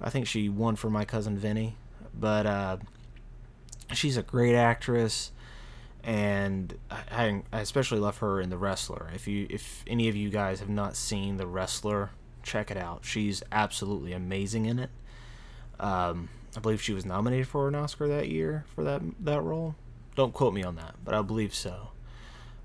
I 0.02 0.10
think 0.10 0.28
she 0.28 0.50
won 0.50 0.76
for 0.76 0.90
My 0.90 1.06
Cousin 1.06 1.38
Vinny, 1.38 1.76
but 2.14 2.46
uh, 2.46 2.78
she's 3.94 4.18
a 4.18 4.24
great 4.24 4.56
actress, 4.56 5.32
and 6.04 6.78
I, 6.92 7.42
I 7.52 7.62
especially 7.62 8.00
love 8.00 8.18
her 8.18 8.40
in 8.40 8.50
The 8.50 8.58
Wrestler. 8.58 9.10
If 9.14 9.28
you 9.28 9.48
if 9.50 9.84
any 9.88 10.08
of 10.08 10.16
you 10.16 10.30
guys 10.30 10.60
have 10.60 10.70
not 10.70 10.96
seen 10.96 11.38
The 11.38 11.48
Wrestler, 11.48 12.12
check 12.44 12.70
it 12.70 12.78
out. 12.78 13.06
She's 13.06 13.42
absolutely 13.52 14.14
amazing 14.14 14.66
in 14.66 14.80
it. 14.80 14.90
Um, 15.80 16.30
I 16.56 16.60
believe 16.60 16.82
she 16.82 16.94
was 16.94 17.06
nominated 17.06 17.48
for 17.48 17.68
an 17.68 17.76
Oscar 17.76 18.08
that 18.08 18.30
year 18.30 18.66
for 18.76 18.84
that 18.84 19.02
that 19.20 19.42
role. 19.42 19.76
Don't 20.16 20.34
quote 20.34 20.54
me 20.54 20.64
on 20.64 20.76
that, 20.76 20.96
but 21.04 21.14
I 21.14 21.22
believe 21.22 21.54
so. 21.54 21.90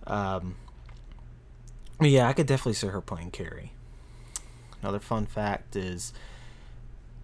Um, 0.07 0.57
yeah, 2.11 2.29
I 2.29 2.33
could 2.33 2.47
definitely 2.47 2.75
see 2.75 2.89
her 2.89 3.01
playing 3.01 3.31
Carrie. 3.31 3.73
Another 4.81 5.01
fun 5.01 5.27
fact 5.27 5.77
is 5.77 6.13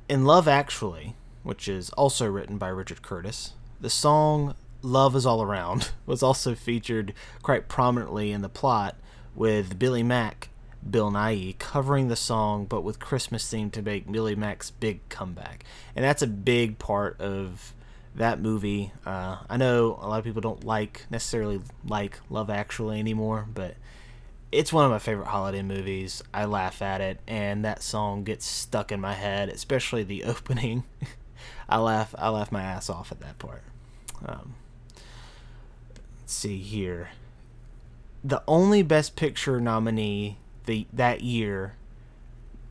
in 0.09 0.25
Love 0.25 0.47
Actually, 0.47 1.15
which 1.43 1.69
is 1.69 1.91
also 1.91 2.27
written 2.27 2.59
by 2.59 2.69
Richard 2.69 3.03
Curtis, 3.03 3.53
the 3.81 3.91
song 3.91 4.55
Love 4.83 5.17
is 5.17 5.27
All 5.27 5.43
Around 5.43 5.91
was 6.07 6.23
also 6.23 6.55
featured 6.55 7.13
quite 7.43 7.69
prominently 7.69 8.33
in 8.33 8.43
the 8.43 8.49
plot 8.49 8.97
with 9.35 9.79
Billy 9.79 10.03
Mack, 10.03 10.49
Bill 10.89 11.11
Nighy, 11.11 11.59
covering 11.59 12.09
the 12.09 12.17
song 12.17 12.65
but 12.65 12.83
with 12.83 12.99
Christmas 12.99 13.49
theme 13.49 13.71
to 13.71 13.83
make 13.83 14.11
Billy 14.11 14.35
Mack's 14.35 14.71
big 14.71 15.07
comeback. 15.09 15.65
And 15.97 16.05
that's 16.05 16.23
a 16.23 16.27
big 16.27 16.79
part 16.79 17.21
of 17.21 17.75
that 18.15 18.41
movie. 18.41 18.93
Uh, 19.05 19.39
I 19.49 19.57
know 19.57 19.99
a 20.01 20.07
lot 20.07 20.19
of 20.19 20.25
people 20.25 20.41
don't 20.41 20.65
like 20.65 21.07
necessarily 21.11 21.61
like 21.85 22.21
Love 22.31 22.51
Actually 22.51 22.99
anymore, 22.99 23.47
but 23.53 23.75
it's 24.51 24.73
one 24.73 24.85
of 24.85 24.91
my 24.91 24.99
favorite 24.99 25.29
holiday 25.29 25.63
movies. 25.63 26.23
I 26.33 26.47
laugh 26.47 26.81
at 26.81 27.01
it, 27.01 27.21
and 27.27 27.65
that 27.65 27.83
song 27.83 28.25
gets 28.25 28.47
stuck 28.47 28.91
in 28.91 29.01
my 29.01 29.15
head, 29.15 29.49
especially 29.49 30.03
the 30.03 30.25
opening. 30.25 30.85
I 31.69 31.79
laugh, 31.79 32.15
I 32.19 32.31
laugh 32.31 32.51
my 32.51 32.63
ass 32.63 32.89
off 32.89 33.13
at 33.13 33.21
that 33.21 33.39
part. 33.39 33.63
Um, 34.25 34.55
let's 36.21 36.33
see 36.33 36.59
here. 36.59 37.11
The 38.25 38.43
only 38.49 38.83
Best 38.83 39.17
Picture 39.17 39.61
nominee 39.61 40.39
the 40.67 40.87
that 40.93 41.23
year 41.23 41.75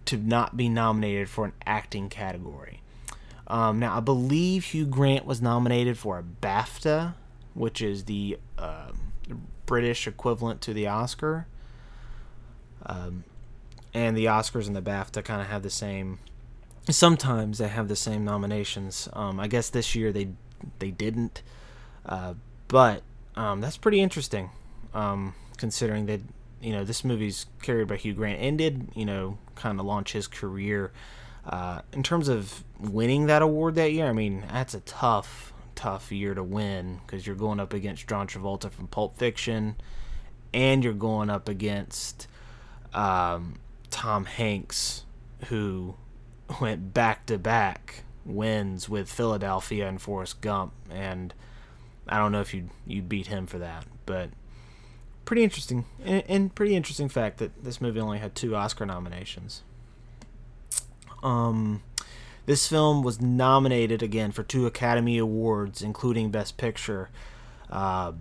to 0.05 0.17
not 0.17 0.55
be 0.55 0.69
nominated 0.69 1.29
for 1.29 1.45
an 1.45 1.53
acting 1.65 2.09
category. 2.09 2.81
Um, 3.47 3.79
now, 3.79 3.97
I 3.97 3.99
believe 4.01 4.65
Hugh 4.65 4.85
Grant 4.85 5.25
was 5.25 5.41
nominated 5.41 5.97
for 5.97 6.19
a 6.19 6.23
BAFTA, 6.23 7.13
which 7.53 7.81
is 7.81 8.05
the 8.05 8.37
uh, 8.57 8.91
British 9.65 10.07
equivalent 10.07 10.61
to 10.61 10.73
the 10.73 10.87
Oscar. 10.87 11.47
Um, 12.87 13.23
and 13.93 14.15
the 14.17 14.25
Oscars 14.25 14.67
and 14.67 14.75
the 14.75 14.81
BAFTA 14.81 15.23
kind 15.23 15.41
of 15.41 15.47
have 15.47 15.63
the 15.63 15.69
same. 15.69 16.19
Sometimes 16.89 17.57
they 17.57 17.67
have 17.67 17.87
the 17.87 17.95
same 17.95 18.23
nominations. 18.23 19.09
Um, 19.13 19.39
I 19.39 19.47
guess 19.47 19.69
this 19.69 19.93
year 19.93 20.11
they 20.11 20.29
they 20.79 20.91
didn't, 20.91 21.43
uh, 22.05 22.33
but 22.67 23.03
um, 23.35 23.61
that's 23.61 23.77
pretty 23.77 24.01
interesting, 24.01 24.49
um, 24.93 25.35
considering 25.57 26.05
that 26.07 26.21
you 26.61 26.71
know 26.71 26.83
this 26.83 27.03
movie's 27.03 27.45
carried 27.61 27.87
by 27.87 27.97
Hugh 27.97 28.13
Grant 28.13 28.39
and 28.41 28.57
did 28.57 28.89
you 28.95 29.05
know 29.05 29.37
kind 29.55 29.79
of 29.79 29.85
launch 29.85 30.13
his 30.13 30.27
career. 30.27 30.91
Uh, 31.45 31.81
in 31.93 32.03
terms 32.03 32.27
of 32.27 32.63
winning 32.79 33.27
that 33.27 33.41
award 33.41 33.75
that 33.75 33.93
year, 33.93 34.07
I 34.07 34.13
mean 34.13 34.43
that's 34.51 34.73
a 34.73 34.81
tough, 34.81 35.53
tough 35.75 36.11
year 36.11 36.33
to 36.33 36.43
win 36.43 36.99
because 37.05 37.25
you're 37.25 37.35
going 37.35 37.59
up 37.59 37.73
against 37.73 38.07
John 38.07 38.27
Travolta 38.27 38.69
from 38.69 38.87
Pulp 38.87 39.17
Fiction, 39.17 39.75
and 40.53 40.83
you're 40.83 40.93
going 40.93 41.29
up 41.29 41.47
against 41.49 42.27
um, 42.93 43.59
Tom 43.89 44.25
Hanks, 44.25 45.05
who 45.47 45.95
went 46.61 46.93
back 46.93 47.25
to 47.27 47.37
back 47.37 48.03
wins 48.25 48.89
with 48.89 49.09
Philadelphia 49.09 49.87
and 49.87 50.01
Forrest 50.01 50.41
Gump, 50.41 50.73
and 50.89 51.33
I 52.07 52.17
don't 52.17 52.31
know 52.31 52.41
if 52.41 52.53
you'd 52.53 52.69
you'd 52.85 53.09
beat 53.09 53.27
him 53.27 53.47
for 53.47 53.57
that, 53.59 53.85
but 54.05 54.29
pretty 55.25 55.43
interesting 55.43 55.85
and, 56.03 56.23
and, 56.29 56.55
pretty 56.55 56.73
interesting 56.73 57.09
fact 57.09 57.37
that 57.39 57.63
this 57.63 57.81
movie 57.81 57.99
only 57.99 58.17
had 58.17 58.33
two 58.33 58.55
Oscar 58.55 58.85
nominations. 58.85 59.61
Um, 61.21 61.83
this 62.45 62.65
film 62.67 63.03
was 63.03 63.19
nominated 63.19 64.01
again 64.01 64.31
for 64.31 64.43
two 64.43 64.65
Academy 64.65 65.17
Awards, 65.17 65.81
including 65.81 66.31
Best 66.31 66.55
Picture. 66.57 67.09
Uh, 67.69 68.13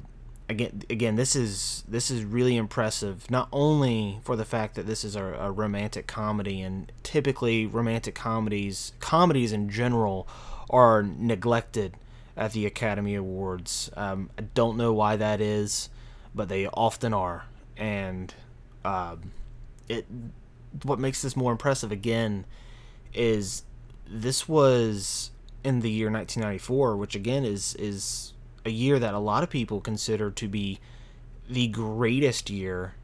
again 0.49 0.83
again 0.89 1.17
this 1.17 1.35
is 1.35 1.83
this 1.89 2.11
is 2.11 2.25
really 2.25 2.57
impressive 2.57 3.29
not 3.31 3.49
only 3.53 4.21
for 4.23 4.37
the 4.37 4.45
fact 4.45 4.77
that 4.77 4.87
this 4.87 5.03
is 5.05 5.17
a, 5.17 5.25
a, 5.25 5.51
romantic 5.51 6.07
comedy 6.07 6.61
and 6.61 6.93
typically 7.03 7.67
romantic 7.67 8.15
comedies 8.15 8.93
comedies 9.01 9.53
in 9.53 9.69
general 9.69 10.29
are 10.71 11.03
neglected 11.03 11.95
at 12.37 12.53
the 12.53 12.67
academy 12.67 13.15
awards. 13.15 13.91
Um, 13.97 14.31
i 14.39 14.43
don't 14.43 14.77
know 14.77 14.93
why 14.93 15.17
that 15.17 15.41
is 15.41 15.89
but 16.37 16.51
they 16.51 16.67
often 16.69 17.15
are. 17.15 17.47
And 17.77 18.33
um, 18.85 19.33
it 19.89 20.07
what 20.83 20.99
makes 21.01 21.23
this 21.23 21.35
more 21.35 21.51
impressive 21.51 21.91
again 21.91 22.45
is 23.15 23.65
this 24.07 24.47
was 24.47 25.31
in 25.65 25.81
the 25.81 25.91
year 25.91 26.11
1994 26.11 26.97
which 26.97 27.17
again 27.17 27.45
is 27.45 27.75
is 27.77 28.35
a 28.67 28.71
year 28.71 28.99
that 28.99 29.15
a 29.15 29.19
lot 29.19 29.45
of 29.45 29.49
people 29.49 29.81
consider 29.81 30.31
to 30.33 30.49
be 30.49 30.81
the 31.49 31.69
greatest 31.69 32.51
year 32.51 32.95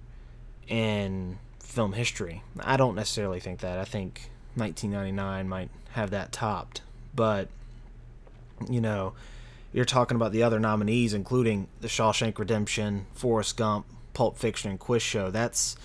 in 0.66 1.38
film 1.60 1.92
history. 1.92 2.42
I 2.60 2.76
don't 2.76 2.96
necessarily 2.96 3.38
think 3.38 3.60
that. 3.60 3.78
I 3.78 3.84
think 3.84 4.30
1999 4.56 5.48
might 5.48 5.70
have 5.92 6.10
that 6.10 6.32
topped. 6.32 6.82
But, 7.14 7.48
you 8.68 8.80
know, 8.80 9.14
you're 9.72 9.84
talking 9.84 10.16
about 10.16 10.32
the 10.32 10.42
other 10.42 10.58
nominees, 10.58 11.14
including 11.14 11.68
The 11.80 11.88
Shawshank 11.88 12.38
Redemption, 12.38 13.06
Forrest 13.14 13.56
Gump, 13.56 13.86
Pulp 14.14 14.36
Fiction, 14.36 14.70
and 14.70 14.80
Quiz 14.80 15.02
Show. 15.02 15.30
That's, 15.30 15.76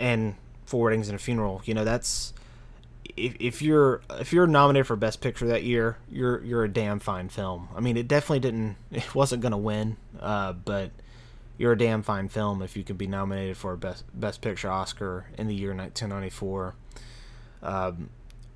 and 0.00 0.34
Four 0.64 0.86
Weddings 0.86 1.08
and 1.08 1.14
a 1.14 1.18
Funeral. 1.18 1.62
You 1.64 1.74
know, 1.74 1.84
that's 1.84 2.32
if, 3.16 3.36
if 3.40 3.62
you're 3.62 4.02
if 4.10 4.32
you're 4.32 4.46
nominated 4.46 4.86
for 4.86 4.96
best 4.96 5.20
picture 5.20 5.46
that 5.48 5.62
year, 5.62 5.98
you're 6.10 6.42
you're 6.44 6.64
a 6.64 6.68
damn 6.68 6.98
fine 6.98 7.28
film. 7.28 7.68
I 7.74 7.80
mean, 7.80 7.96
it 7.96 8.08
definitely 8.08 8.40
didn't 8.40 8.76
it 8.90 9.14
wasn't 9.14 9.42
gonna 9.42 9.58
win, 9.58 9.96
uh, 10.20 10.52
but 10.52 10.90
you're 11.58 11.72
a 11.72 11.78
damn 11.78 12.02
fine 12.02 12.28
film 12.28 12.60
if 12.62 12.76
you 12.76 12.84
could 12.84 12.98
be 12.98 13.06
nominated 13.06 13.56
for 13.56 13.72
a 13.72 13.78
best 13.78 14.04
best 14.12 14.40
picture 14.40 14.70
Oscar 14.70 15.26
in 15.38 15.46
the 15.46 15.54
year 15.54 15.74
1994. 15.74 16.74
Um, 17.62 18.10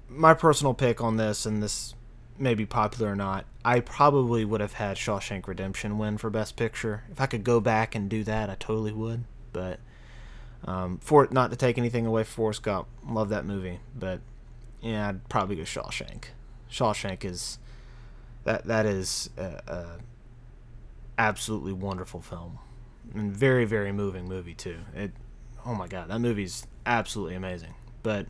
my 0.08 0.34
personal 0.34 0.74
pick 0.74 1.00
on 1.00 1.16
this, 1.16 1.46
and 1.46 1.62
this 1.62 1.94
may 2.38 2.54
be 2.54 2.66
popular 2.66 3.12
or 3.12 3.16
not, 3.16 3.44
I 3.64 3.80
probably 3.80 4.44
would 4.44 4.60
have 4.60 4.74
had 4.74 4.96
Shawshank 4.96 5.46
Redemption 5.46 5.98
win 5.98 6.18
for 6.18 6.30
best 6.30 6.56
picture. 6.56 7.04
If 7.10 7.20
I 7.20 7.26
could 7.26 7.44
go 7.44 7.60
back 7.60 7.94
and 7.94 8.08
do 8.08 8.24
that, 8.24 8.50
I 8.50 8.56
totally 8.58 8.92
would. 8.92 9.24
But 9.52 9.78
um, 10.64 10.98
for 10.98 11.28
not 11.30 11.50
to 11.50 11.56
take 11.56 11.78
anything 11.78 12.06
away 12.06 12.24
from 12.24 12.34
Forrest 12.34 12.62
Gump, 12.62 12.88
love 13.06 13.28
that 13.28 13.44
movie, 13.44 13.80
but 13.94 14.20
yeah, 14.80 15.08
I'd 15.08 15.28
probably 15.28 15.56
go 15.56 15.62
Shawshank. 15.62 16.24
Shawshank 16.70 17.24
is 17.24 17.58
that 18.44 18.64
that 18.66 18.86
is 18.86 19.30
a, 19.36 19.60
a 19.66 19.86
absolutely 21.18 21.72
wonderful 21.72 22.20
film 22.20 22.58
and 23.14 23.36
very 23.36 23.64
very 23.64 23.92
moving 23.92 24.26
movie 24.26 24.54
too. 24.54 24.78
It 24.94 25.12
oh 25.66 25.74
my 25.74 25.88
god, 25.88 26.08
that 26.08 26.20
movie's 26.20 26.66
absolutely 26.86 27.34
amazing. 27.34 27.74
But 28.02 28.26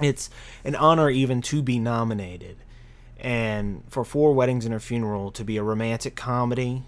it's 0.00 0.30
an 0.64 0.74
honor 0.76 1.10
even 1.10 1.40
to 1.42 1.62
be 1.62 1.78
nominated 1.78 2.58
and 3.18 3.82
for 3.88 4.04
four 4.04 4.34
weddings 4.34 4.66
and 4.66 4.74
a 4.74 4.80
funeral 4.80 5.30
to 5.32 5.42
be 5.42 5.56
a 5.56 5.62
romantic 5.62 6.14
comedy 6.14 6.82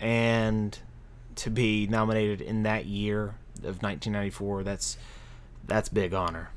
and 0.00 0.78
to 1.36 1.50
be 1.50 1.86
nominated 1.86 2.40
in 2.40 2.64
that 2.64 2.84
year 2.84 3.36
of 3.58 3.80
1994 3.82 4.64
that's 4.64 4.98
that's 5.66 5.88
big 5.88 6.12
honor 6.12 6.50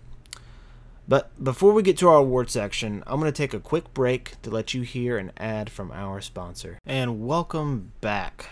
but 1.08 1.44
before 1.44 1.74
we 1.74 1.84
get 1.84 1.98
to 1.98 2.10
our 2.10 2.18
award 2.18 2.50
section, 2.50 3.04
I'm 3.08 3.20
going 3.20 3.32
to 3.32 3.38
take 3.38 3.54
a 3.54 3.60
quick 3.60 3.94
break 3.94 4.42
to 4.44 4.50
let 4.50 4.74
you 4.74 4.82
hear 4.84 5.18
an 5.18 5.32
ad 5.38 5.70
from 5.70 5.92
our 5.92 6.22
sponsor. 6.22 6.80
And 6.86 7.26
welcome 7.26 7.92
back. 8.02 8.48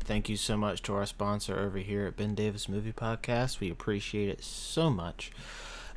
Thank 0.00 0.28
you 0.28 0.36
so 0.36 0.56
much 0.56 0.82
to 0.82 0.94
our 0.94 1.06
sponsor 1.06 1.58
over 1.58 1.78
here 1.78 2.06
at 2.06 2.16
Ben 2.16 2.34
Davis 2.34 2.68
Movie 2.68 2.92
Podcast. 2.92 3.60
We 3.60 3.70
appreciate 3.70 4.28
it 4.28 4.42
so 4.42 4.90
much. 4.90 5.30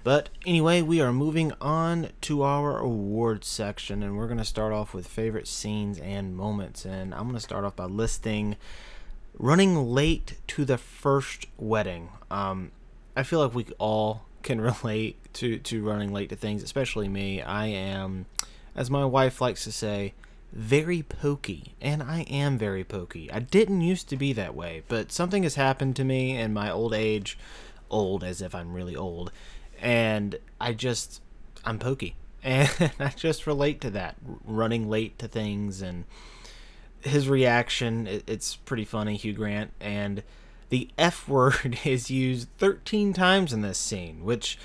But 0.04 0.30
anyway, 0.46 0.82
we 0.82 1.00
are 1.00 1.14
moving 1.14 1.54
on 1.62 2.10
to 2.22 2.44
our 2.44 2.78
awards 2.78 3.48
section, 3.48 4.04
and 4.04 4.18
we're 4.18 4.28
going 4.28 4.38
to 4.38 4.46
start 4.46 4.74
off 4.74 4.94
with 4.94 5.08
favorite 5.08 5.48
scenes 5.48 5.98
and 5.98 6.36
moments. 6.36 6.86
And 6.86 7.14
I'm 7.14 7.24
going 7.24 7.36
to 7.36 7.40
start 7.40 7.64
off 7.64 7.78
by 7.78 7.86
listing 7.86 8.58
running 9.40 9.76
late 9.88 10.36
to 10.48 10.66
the 10.66 10.78
first 10.78 11.48
wedding. 11.58 12.10
Um, 12.30 12.72
I 13.16 13.24
feel 13.24 13.40
like 13.40 13.56
we 13.56 13.66
all 13.80 14.26
can 14.44 14.62
relate 14.62 15.18
to 15.36 15.58
to 15.60 15.84
running 15.84 16.14
late 16.14 16.30
to 16.30 16.36
things, 16.36 16.64
especially 16.64 17.08
me. 17.08 17.42
I 17.42 17.68
am, 17.68 18.26
as 18.76 18.90
my 18.92 19.06
wife 19.06 19.42
likes 19.42 19.64
to 19.64 19.72
say, 19.72 20.14
very 20.52 21.02
pokey, 21.02 21.74
and 21.82 22.04
I 22.04 22.22
am 22.22 22.58
very 22.58 22.84
pokey. 22.84 23.32
I 23.32 23.40
didn't 23.40 23.82
used 23.82 24.08
to 24.10 24.18
be 24.18 24.34
that 24.34 24.54
way, 24.54 24.84
but 24.88 25.12
something 25.12 25.44
has 25.44 25.56
happened 25.56 25.96
to 25.96 26.04
me 26.04 26.38
in 26.38 26.54
my 26.54 26.70
old 26.70 26.94
age, 26.94 27.38
old 27.90 28.24
as 28.24 28.42
if 28.42 28.54
I'm 28.54 28.74
really 28.74 28.96
old, 28.96 29.32
and 29.82 30.38
I 30.62 30.74
just 30.74 31.22
I'm 31.66 31.80
pokey, 31.80 32.16
and 32.44 32.70
I 33.00 33.10
just 33.10 33.48
relate 33.48 33.82
to 33.82 33.90
that, 33.92 34.16
running 34.46 34.90
late 34.90 35.18
to 35.20 35.28
things, 35.28 35.82
and 35.82 36.06
his 37.02 37.28
reaction. 37.28 38.06
It, 38.06 38.24
it's 38.28 38.56
pretty 38.56 38.86
funny, 38.86 39.16
Hugh 39.16 39.34
Grant, 39.34 39.72
and 39.80 40.22
the 40.74 40.89
F 40.98 41.27
word 41.30 41.77
is 41.86 42.10
used 42.10 42.48
13 42.58 43.13
times 43.13 43.53
in 43.53 43.62
this 43.62 43.77
scene, 43.77 44.24
which, 44.24 44.58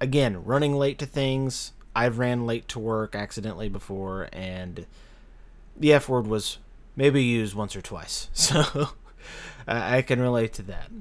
again, 0.00 0.44
running 0.44 0.76
late 0.76 1.00
to 1.00 1.06
things. 1.06 1.72
I've 1.96 2.20
ran 2.20 2.46
late 2.46 2.68
to 2.68 2.78
work 2.78 3.16
accidentally 3.16 3.68
before, 3.68 4.28
and 4.32 4.86
the 5.76 5.92
F 5.92 6.08
word 6.08 6.28
was 6.28 6.58
maybe 6.94 7.24
used 7.24 7.56
once 7.56 7.74
or 7.74 7.82
twice. 7.82 8.28
So 8.34 8.90
I 9.66 10.02
can 10.02 10.20
relate 10.20 10.52
to 10.54 10.62
that. 10.62 10.92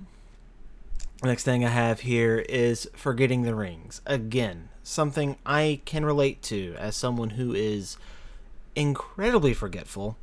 Next 1.24 1.44
thing 1.44 1.64
I 1.64 1.70
have 1.70 2.00
here 2.00 2.40
is 2.50 2.90
forgetting 2.96 3.44
the 3.44 3.54
rings. 3.54 4.02
Again, 4.08 4.70
something 4.82 5.38
I 5.46 5.82
can 5.86 6.04
relate 6.04 6.42
to 6.44 6.76
as 6.80 6.96
someone 6.96 7.30
who 7.32 7.54
is 7.54 7.96
incredibly 8.76 9.54
forgetful. 9.54 10.18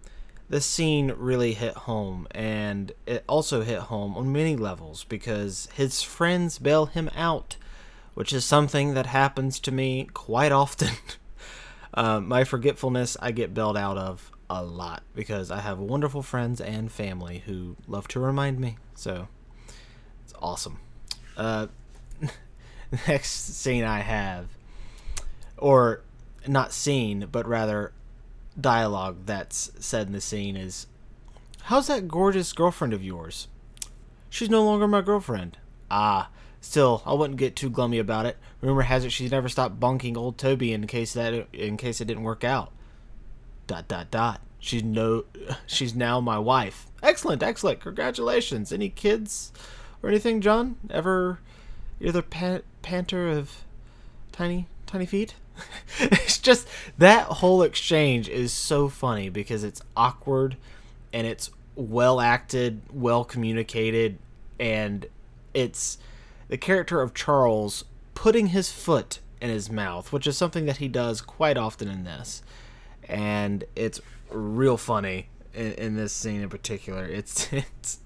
The 0.48 0.60
scene 0.60 1.12
really 1.16 1.54
hit 1.54 1.74
home, 1.74 2.28
and 2.32 2.92
it 3.06 3.24
also 3.26 3.62
hit 3.62 3.78
home 3.78 4.16
on 4.16 4.30
many 4.30 4.56
levels 4.56 5.04
because 5.04 5.68
his 5.74 6.02
friends 6.02 6.58
bail 6.58 6.86
him 6.86 7.08
out, 7.16 7.56
which 8.12 8.32
is 8.32 8.44
something 8.44 8.94
that 8.94 9.06
happens 9.06 9.58
to 9.60 9.72
me 9.72 10.08
quite 10.12 10.52
often. 10.52 10.90
uh, 11.94 12.20
my 12.20 12.44
forgetfulness 12.44 13.16
I 13.20 13.32
get 13.32 13.54
bailed 13.54 13.78
out 13.78 13.96
of 13.96 14.30
a 14.50 14.62
lot 14.62 15.02
because 15.14 15.50
I 15.50 15.60
have 15.60 15.78
wonderful 15.78 16.22
friends 16.22 16.60
and 16.60 16.92
family 16.92 17.42
who 17.46 17.76
love 17.88 18.06
to 18.08 18.20
remind 18.20 18.60
me. 18.60 18.76
So 18.94 19.28
it's 20.24 20.34
awesome. 20.40 20.78
Uh, 21.36 21.68
next 23.08 23.56
scene 23.56 23.84
I 23.84 24.00
have, 24.00 24.48
or 25.56 26.02
not 26.46 26.72
scene, 26.72 27.28
but 27.32 27.48
rather 27.48 27.92
dialogue 28.60 29.18
that's 29.26 29.70
said 29.78 30.06
in 30.06 30.12
the 30.12 30.20
scene 30.20 30.56
is 30.56 30.86
How's 31.64 31.86
that 31.86 32.08
gorgeous 32.08 32.52
girlfriend 32.52 32.92
of 32.92 33.02
yours? 33.02 33.48
She's 34.28 34.50
no 34.50 34.62
longer 34.64 34.86
my 34.86 35.00
girlfriend. 35.00 35.56
Ah, 35.90 36.28
still, 36.60 37.02
I 37.06 37.14
wouldn't 37.14 37.38
get 37.38 37.56
too 37.56 37.70
glummy 37.70 37.98
about 37.98 38.26
it. 38.26 38.36
Rumor 38.60 38.82
has 38.82 39.04
it 39.04 39.12
she's 39.12 39.30
never 39.30 39.48
stopped 39.48 39.80
bunking 39.80 40.16
old 40.16 40.36
Toby 40.36 40.72
in 40.72 40.86
case 40.86 41.14
that 41.14 41.46
in 41.52 41.76
case 41.76 42.00
it 42.00 42.06
didn't 42.06 42.22
work 42.22 42.44
out 42.44 42.72
dot 43.66 43.88
dot 43.88 44.10
dot. 44.10 44.40
She's 44.58 44.82
no 44.82 45.24
she's 45.66 45.94
now 45.94 46.20
my 46.20 46.38
wife. 46.38 46.86
Excellent, 47.02 47.42
excellent. 47.42 47.80
Congratulations. 47.80 48.72
Any 48.72 48.88
kids 48.88 49.52
or 50.02 50.08
anything, 50.08 50.40
John? 50.40 50.76
Ever 50.90 51.38
either 52.00 52.22
pan- 52.22 52.62
panter 52.82 53.28
of 53.28 53.64
tiny 54.32 54.66
tiny 54.86 55.06
feet? 55.06 55.34
it's 55.98 56.38
just 56.38 56.68
that 56.98 57.26
whole 57.26 57.62
exchange 57.62 58.28
is 58.28 58.52
so 58.52 58.88
funny 58.88 59.28
because 59.28 59.64
it's 59.64 59.82
awkward 59.96 60.56
and 61.12 61.26
it's 61.26 61.50
well 61.76 62.20
acted, 62.20 62.80
well 62.92 63.24
communicated, 63.24 64.18
and 64.58 65.06
it's 65.52 65.98
the 66.48 66.56
character 66.56 67.00
of 67.00 67.14
Charles 67.14 67.84
putting 68.14 68.48
his 68.48 68.70
foot 68.70 69.20
in 69.40 69.50
his 69.50 69.70
mouth, 69.70 70.12
which 70.12 70.26
is 70.26 70.36
something 70.36 70.66
that 70.66 70.78
he 70.78 70.88
does 70.88 71.20
quite 71.20 71.56
often 71.56 71.88
in 71.88 72.04
this 72.04 72.42
and 73.08 73.64
it's 73.76 74.00
real 74.30 74.76
funny 74.76 75.28
in, 75.54 75.72
in 75.72 75.96
this 75.96 76.12
scene 76.12 76.40
in 76.40 76.48
particular. 76.48 77.04
It's 77.04 77.52
it's 77.52 77.98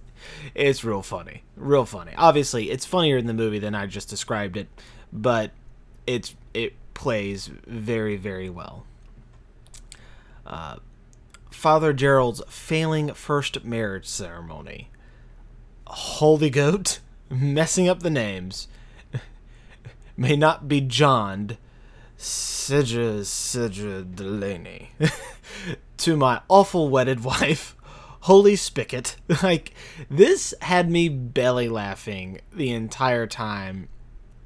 it's 0.55 0.85
real 0.85 1.03
funny, 1.03 1.45
real 1.57 1.85
funny. 1.85 2.13
Obviously, 2.17 2.71
it's 2.71 2.85
funnier 2.85 3.17
in 3.17 3.27
the 3.27 3.35
movie 3.35 3.59
than 3.59 3.75
I 3.75 3.87
just 3.87 4.09
described 4.09 4.57
it, 4.57 4.69
but 5.13 5.53
it's 6.07 6.35
it 6.55 6.75
plays 6.99 7.47
very 7.47 8.17
very 8.17 8.51
well. 8.51 8.85
Uh, 10.45 10.77
Father 11.49 11.93
Gerald's 11.93 12.43
failing 12.49 13.15
first 13.15 13.65
marriage 13.65 14.07
ceremony. 14.07 14.91
Holy 15.87 16.51
goat, 16.51 16.99
messing 17.31 17.89
up 17.89 18.01
the 18.01 18.11
names. 18.11 18.67
May 20.17 20.37
not 20.37 20.67
be 20.67 20.81
Johned 20.81 21.57
Sidra 22.19 23.21
Sidra 23.21 24.05
Delaney 24.15 24.91
to 25.99 26.17
my 26.17 26.41
awful 26.49 26.89
wedded 26.89 27.23
wife, 27.23 27.77
Holy 28.23 28.57
Spigot. 28.57 29.17
Like, 29.43 29.73
this 30.11 30.53
had 30.63 30.91
me 30.91 31.09
belly 31.09 31.69
laughing 31.69 32.41
the 32.53 32.71
entire 32.71 33.29
time 33.29 33.89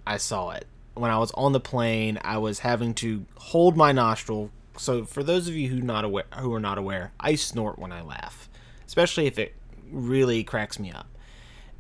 I 0.07 0.19
saw 0.19 0.51
it. 0.51 0.67
When 0.95 1.11
I 1.11 1.19
was 1.19 1.31
on 1.33 1.53
the 1.53 1.61
plane, 1.61 2.19
I 2.23 2.39
was 2.39 2.61
having 2.61 2.95
to 2.95 3.27
hold 3.37 3.77
my 3.77 3.93
nostril. 3.93 4.51
So, 4.77 5.05
for 5.05 5.23
those 5.23 5.49
of 5.49 5.55
you 5.55 5.69
who 5.69 5.81
not 5.81 6.05
aware, 6.05 6.25
who 6.39 6.53
are 6.53 6.61
not 6.61 6.79
aware, 6.79 7.13
I 7.19 7.35
snort 7.35 7.79
when 7.79 7.93
I 7.93 8.03
laugh, 8.03 8.49
especially 8.87 9.27
if 9.27 9.39
it 9.39 9.55
really 9.91 10.45
cracks 10.45 10.79
me 10.79 10.91
up. 10.91 11.07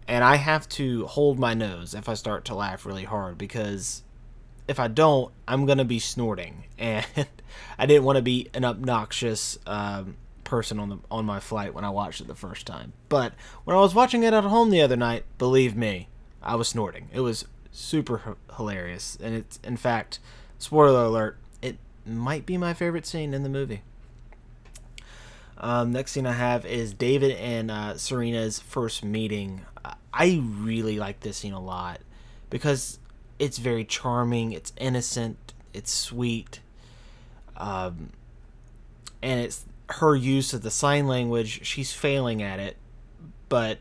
And 0.08 0.24
I 0.24 0.36
have 0.36 0.68
to 0.70 1.06
hold 1.06 1.38
my 1.38 1.54
nose 1.54 1.94
if 1.94 2.08
I 2.08 2.14
start 2.14 2.44
to 2.46 2.54
laugh 2.54 2.84
really 2.84 3.04
hard 3.04 3.38
because 3.38 4.02
if 4.68 4.80
I 4.80 4.88
don't, 4.88 5.32
I'm 5.46 5.66
gonna 5.66 5.84
be 5.84 5.98
snorting, 5.98 6.64
and 6.78 7.06
I 7.78 7.86
didn't 7.86 8.04
want 8.04 8.16
to 8.16 8.22
be 8.22 8.48
an 8.54 8.64
obnoxious 8.64 9.58
um, 9.66 10.16
person 10.44 10.78
on 10.78 10.88
the 10.88 10.98
on 11.10 11.24
my 11.24 11.40
flight 11.40 11.74
when 11.74 11.84
I 11.84 11.90
watched 11.90 12.20
it 12.20 12.26
the 12.26 12.34
first 12.34 12.66
time. 12.66 12.92
But 13.08 13.34
when 13.64 13.76
I 13.76 13.80
was 13.80 13.94
watching 13.94 14.22
it 14.22 14.32
at 14.32 14.44
home 14.44 14.70
the 14.70 14.82
other 14.82 14.96
night, 14.96 15.24
believe 15.38 15.76
me, 15.76 16.08
I 16.42 16.56
was 16.56 16.68
snorting. 16.68 17.08
It 17.12 17.20
was 17.20 17.46
super 17.72 18.36
hilarious, 18.56 19.18
and 19.20 19.34
it's 19.34 19.58
in 19.64 19.76
fact, 19.76 20.20
spoiler 20.58 21.04
alert, 21.04 21.38
it 21.60 21.76
might 22.06 22.46
be 22.46 22.56
my 22.56 22.74
favorite 22.74 23.06
scene 23.06 23.34
in 23.34 23.42
the 23.42 23.48
movie. 23.48 23.82
Um, 25.58 25.92
next 25.92 26.12
scene 26.12 26.26
I 26.26 26.32
have 26.32 26.66
is 26.66 26.92
David 26.92 27.32
and 27.32 27.70
uh, 27.70 27.96
Serena's 27.96 28.58
first 28.58 29.04
meeting. 29.04 29.64
I 30.12 30.42
really 30.44 30.98
like 30.98 31.20
this 31.20 31.38
scene 31.38 31.52
a 31.52 31.60
lot 31.60 32.00
because 32.50 32.98
it's 33.38 33.58
very 33.58 33.84
charming, 33.84 34.52
it's 34.52 34.72
innocent, 34.76 35.54
it's 35.72 35.92
sweet, 35.92 36.60
um, 37.56 38.10
and 39.22 39.40
it's 39.40 39.64
her 39.88 40.14
use 40.14 40.52
of 40.52 40.62
the 40.62 40.70
sign 40.70 41.06
language. 41.06 41.64
She's 41.64 41.92
failing 41.92 42.42
at 42.42 42.58
it, 42.58 42.76
but 43.48 43.78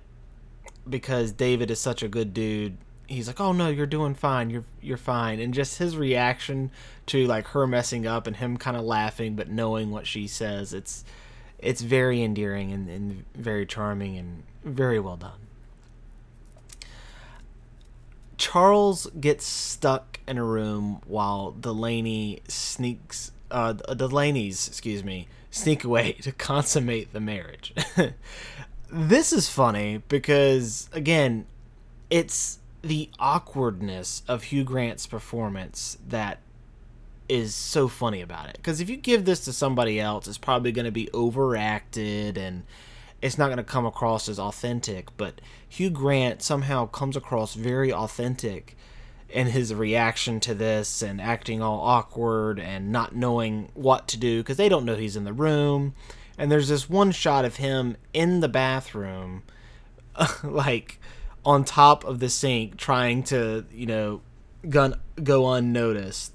because 0.89 1.31
David 1.31 1.69
is 1.71 1.79
such 1.79 2.03
a 2.03 2.07
good 2.07 2.33
dude, 2.33 2.77
he's 3.11 3.27
like, 3.27 3.39
"Oh 3.39 3.51
no, 3.51 3.67
you're 3.69 3.85
doing 3.85 4.15
fine. 4.15 4.49
You're 4.49 4.65
you're 4.81 4.97
fine." 4.97 5.39
And 5.39 5.53
just 5.53 5.77
his 5.77 5.97
reaction 5.97 6.71
to 7.07 7.25
like 7.27 7.47
her 7.47 7.67
messing 7.67 8.07
up 8.07 8.27
and 8.27 8.35
him 8.35 8.57
kind 8.57 8.77
of 8.77 8.83
laughing 8.83 9.35
but 9.35 9.49
knowing 9.49 9.91
what 9.91 10.07
she 10.07 10.27
says, 10.27 10.73
it's 10.73 11.03
it's 11.59 11.81
very 11.81 12.23
endearing 12.23 12.71
and, 12.71 12.89
and 12.89 13.25
very 13.35 13.65
charming 13.65 14.17
and 14.17 14.43
very 14.63 14.99
well 14.99 15.17
done. 15.17 15.47
Charles 18.37 19.05
gets 19.19 19.45
stuck 19.45 20.19
in 20.27 20.39
a 20.39 20.43
room 20.43 21.01
while 21.05 21.51
Delaney 21.51 22.41
sneaks, 22.47 23.31
uh, 23.51 23.73
Delaney's, 23.73 24.67
excuse 24.67 25.03
me, 25.03 25.27
sneak 25.51 25.83
away 25.83 26.13
to 26.21 26.31
consummate 26.31 27.13
the 27.13 27.19
marriage. 27.19 27.71
this 28.91 29.31
is 29.31 29.47
funny 29.47 30.01
because, 30.07 30.89
again, 30.91 31.45
it's 32.09 32.57
the 32.81 33.09
awkwardness 33.19 34.23
of 34.27 34.43
Hugh 34.43 34.63
Grant's 34.63 35.07
performance 35.07 35.97
that 36.07 36.39
is 37.29 37.55
so 37.55 37.87
funny 37.87 38.21
about 38.21 38.49
it. 38.49 38.57
Because 38.57 38.81
if 38.81 38.89
you 38.89 38.97
give 38.97 39.25
this 39.25 39.45
to 39.45 39.53
somebody 39.53 39.99
else, 39.99 40.27
it's 40.27 40.37
probably 40.37 40.71
going 40.71 40.85
to 40.85 40.91
be 40.91 41.09
overacted 41.13 42.37
and 42.37 42.63
it's 43.21 43.37
not 43.37 43.47
going 43.47 43.57
to 43.57 43.63
come 43.63 43.85
across 43.85 44.27
as 44.27 44.39
authentic, 44.39 45.15
but 45.15 45.39
Hugh 45.69 45.91
Grant 45.91 46.41
somehow 46.41 46.87
comes 46.87 47.15
across 47.15 47.53
very 47.53 47.93
authentic 47.93 48.75
in 49.29 49.47
his 49.47 49.73
reaction 49.73 50.39
to 50.41 50.53
this 50.53 51.01
and 51.01 51.21
acting 51.21 51.61
all 51.61 51.79
awkward 51.79 52.59
and 52.59 52.91
not 52.91 53.15
knowing 53.15 53.69
what 53.75 54.07
to 54.09 54.17
do 54.17 54.41
because 54.41 54.57
they 54.57 54.67
don't 54.67 54.85
know 54.85 54.95
he's 54.95 55.15
in 55.15 55.23
the 55.23 55.33
room. 55.33 55.93
And 56.37 56.51
there's 56.51 56.67
this 56.67 56.89
one 56.89 57.11
shot 57.11 57.45
of 57.45 57.57
him 57.57 57.95
in 58.13 58.39
the 58.39 58.49
bathroom, 58.49 59.43
like 60.43 60.99
on 61.45 61.63
top 61.63 62.03
of 62.03 62.19
the 62.19 62.29
sink, 62.29 62.77
trying 62.77 63.23
to, 63.23 63.65
you 63.73 63.85
know, 63.85 64.21
gun, 64.69 64.99
go 65.23 65.51
unnoticed. 65.51 66.33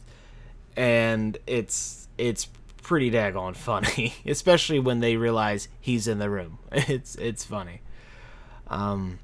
And 0.77 1.39
it's 1.47 2.09
it's 2.19 2.49
pretty 2.83 3.11
daggone 3.11 3.57
funny, 3.57 4.15
especially 4.27 4.79
when 4.79 5.01
they 5.01 5.17
realize 5.17 5.69
he's 5.81 6.07
in 6.07 6.19
the 6.19 6.31
room. 6.31 6.59
It's 6.73 7.17
it's 7.17 7.45
funny. 7.45 7.81
Um, 8.69 9.19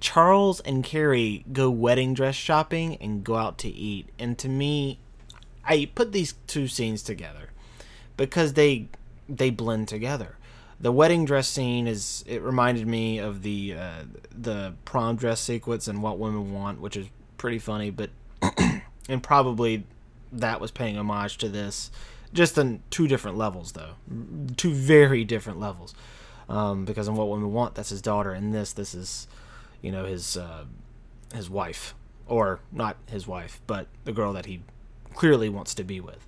Charles 0.00 0.60
and 0.60 0.84
Carrie 0.84 1.44
go 1.52 1.70
wedding 1.70 2.14
dress 2.14 2.34
shopping 2.34 2.96
and 2.96 3.24
go 3.24 3.36
out 3.36 3.58
to 3.58 3.68
eat, 3.68 4.08
and 4.18 4.38
to 4.38 4.48
me, 4.48 4.98
I 5.64 5.90
put 5.94 6.12
these 6.12 6.34
two 6.46 6.68
scenes 6.68 7.02
together 7.02 7.50
because 8.16 8.54
they 8.54 8.88
they 9.28 9.50
blend 9.50 9.88
together. 9.88 10.36
The 10.78 10.92
wedding 10.92 11.24
dress 11.24 11.48
scene 11.48 11.86
is 11.86 12.22
it 12.26 12.42
reminded 12.42 12.86
me 12.86 13.18
of 13.18 13.42
the 13.42 13.74
uh, 13.74 14.02
the 14.30 14.74
prom 14.84 15.16
dress 15.16 15.40
sequence 15.40 15.88
and 15.88 16.02
What 16.02 16.18
Women 16.18 16.52
Want, 16.52 16.80
which 16.80 16.96
is 16.96 17.06
pretty 17.38 17.58
funny, 17.58 17.90
but 17.90 18.10
and 19.08 19.22
probably 19.22 19.84
that 20.32 20.60
was 20.60 20.70
paying 20.70 20.98
homage 20.98 21.38
to 21.38 21.48
this, 21.48 21.90
just 22.32 22.58
on 22.58 22.82
two 22.90 23.08
different 23.08 23.38
levels 23.38 23.72
though, 23.72 23.94
two 24.56 24.72
very 24.72 25.24
different 25.24 25.58
levels. 25.58 25.94
Um, 26.48 26.84
because 26.84 27.08
in 27.08 27.16
What 27.16 27.28
Women 27.28 27.52
Want, 27.52 27.74
that's 27.74 27.88
his 27.88 28.02
daughter, 28.02 28.32
and 28.32 28.54
this 28.54 28.72
this 28.72 28.94
is, 28.94 29.26
you 29.82 29.90
know, 29.90 30.04
his 30.04 30.36
uh, 30.36 30.64
his 31.34 31.50
wife, 31.50 31.94
or 32.28 32.60
not 32.70 32.96
his 33.10 33.26
wife, 33.26 33.60
but 33.66 33.88
the 34.04 34.12
girl 34.12 34.32
that 34.34 34.46
he 34.46 34.62
clearly 35.14 35.48
wants 35.48 35.74
to 35.74 35.84
be 35.84 36.00
with. 36.00 36.24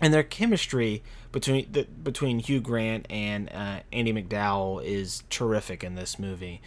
And 0.00 0.12
their 0.12 0.22
chemistry 0.22 1.02
between 1.32 1.72
the, 1.72 1.84
between 1.84 2.38
Hugh 2.38 2.60
Grant 2.60 3.06
and 3.08 3.50
uh, 3.52 3.80
Andie 3.92 4.12
MacDowell 4.12 4.84
is 4.84 5.22
terrific 5.30 5.82
in 5.82 5.94
this 5.94 6.18
movie, 6.18 6.60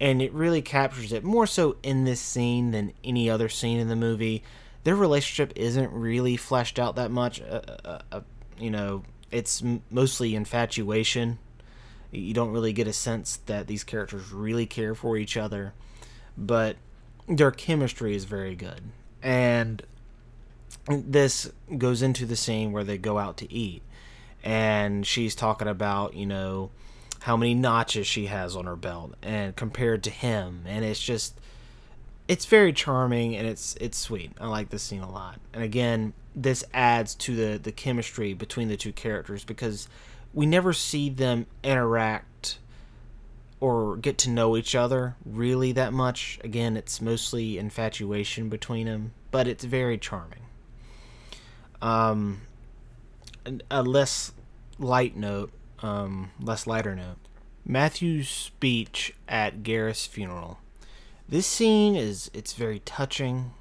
and 0.00 0.20
it 0.20 0.32
really 0.32 0.60
captures 0.60 1.12
it 1.12 1.24
more 1.24 1.46
so 1.46 1.76
in 1.82 2.04
this 2.04 2.20
scene 2.20 2.72
than 2.72 2.92
any 3.02 3.30
other 3.30 3.48
scene 3.48 3.78
in 3.78 3.88
the 3.88 3.96
movie. 3.96 4.42
Their 4.84 4.96
relationship 4.96 5.52
isn't 5.56 5.90
really 5.92 6.36
fleshed 6.36 6.78
out 6.78 6.96
that 6.96 7.10
much. 7.10 7.40
Uh, 7.40 7.60
uh, 7.84 7.98
uh 8.12 8.20
you 8.58 8.70
know, 8.70 9.02
it's 9.30 9.62
mostly 9.90 10.34
infatuation. 10.34 11.38
You 12.10 12.34
don't 12.34 12.52
really 12.52 12.72
get 12.72 12.86
a 12.86 12.92
sense 12.92 13.38
that 13.46 13.66
these 13.66 13.84
characters 13.84 14.32
really 14.32 14.66
care 14.66 14.94
for 14.94 15.16
each 15.16 15.36
other, 15.36 15.74
but 16.36 16.76
their 17.28 17.50
chemistry 17.50 18.14
is 18.14 18.24
very 18.24 18.54
good. 18.54 18.80
And 19.22 19.82
this 20.88 21.50
goes 21.78 22.02
into 22.02 22.24
the 22.26 22.36
scene 22.36 22.72
where 22.72 22.84
they 22.84 22.98
go 22.98 23.18
out 23.18 23.36
to 23.38 23.52
eat 23.52 23.82
and 24.44 25.06
she's 25.06 25.34
talking 25.34 25.68
about 25.68 26.14
you 26.14 26.26
know 26.26 26.70
how 27.20 27.36
many 27.36 27.54
notches 27.54 28.06
she 28.06 28.26
has 28.26 28.54
on 28.54 28.66
her 28.66 28.76
belt 28.76 29.14
and 29.22 29.56
compared 29.56 30.04
to 30.04 30.10
him 30.10 30.62
and 30.66 30.84
it's 30.84 31.02
just 31.02 31.40
it's 32.28 32.46
very 32.46 32.72
charming 32.72 33.36
and 33.36 33.46
it's 33.46 33.76
it's 33.80 33.98
sweet. 33.98 34.32
I 34.40 34.46
like 34.46 34.70
this 34.70 34.82
scene 34.82 35.02
a 35.02 35.10
lot. 35.10 35.40
And 35.52 35.62
again 35.62 36.12
this 36.34 36.64
adds 36.74 37.14
to 37.14 37.34
the 37.34 37.58
the 37.58 37.72
chemistry 37.72 38.34
between 38.34 38.68
the 38.68 38.76
two 38.76 38.92
characters 38.92 39.44
because 39.44 39.88
we 40.34 40.46
never 40.46 40.72
see 40.72 41.08
them 41.08 41.46
interact 41.62 42.58
or 43.58 43.96
get 43.96 44.18
to 44.18 44.30
know 44.30 44.56
each 44.56 44.74
other 44.74 45.16
really 45.24 45.72
that 45.72 45.92
much. 45.92 46.38
Again 46.42 46.76
it's 46.76 47.00
mostly 47.00 47.58
infatuation 47.58 48.48
between 48.48 48.86
them 48.86 49.12
but 49.30 49.46
it's 49.46 49.64
very 49.64 49.98
charming 49.98 50.45
um, 51.82 52.42
a 53.70 53.82
less 53.82 54.32
light 54.78 55.16
note, 55.16 55.52
um, 55.80 56.30
less 56.40 56.66
lighter 56.66 56.94
note. 56.94 57.16
Matthew's 57.64 58.28
speech 58.28 59.14
at 59.28 59.62
Gareth's 59.62 60.06
funeral. 60.06 60.58
This 61.28 61.46
scene 61.46 61.96
is 61.96 62.30
it's 62.32 62.52
very 62.52 62.78
touching, 62.80 63.52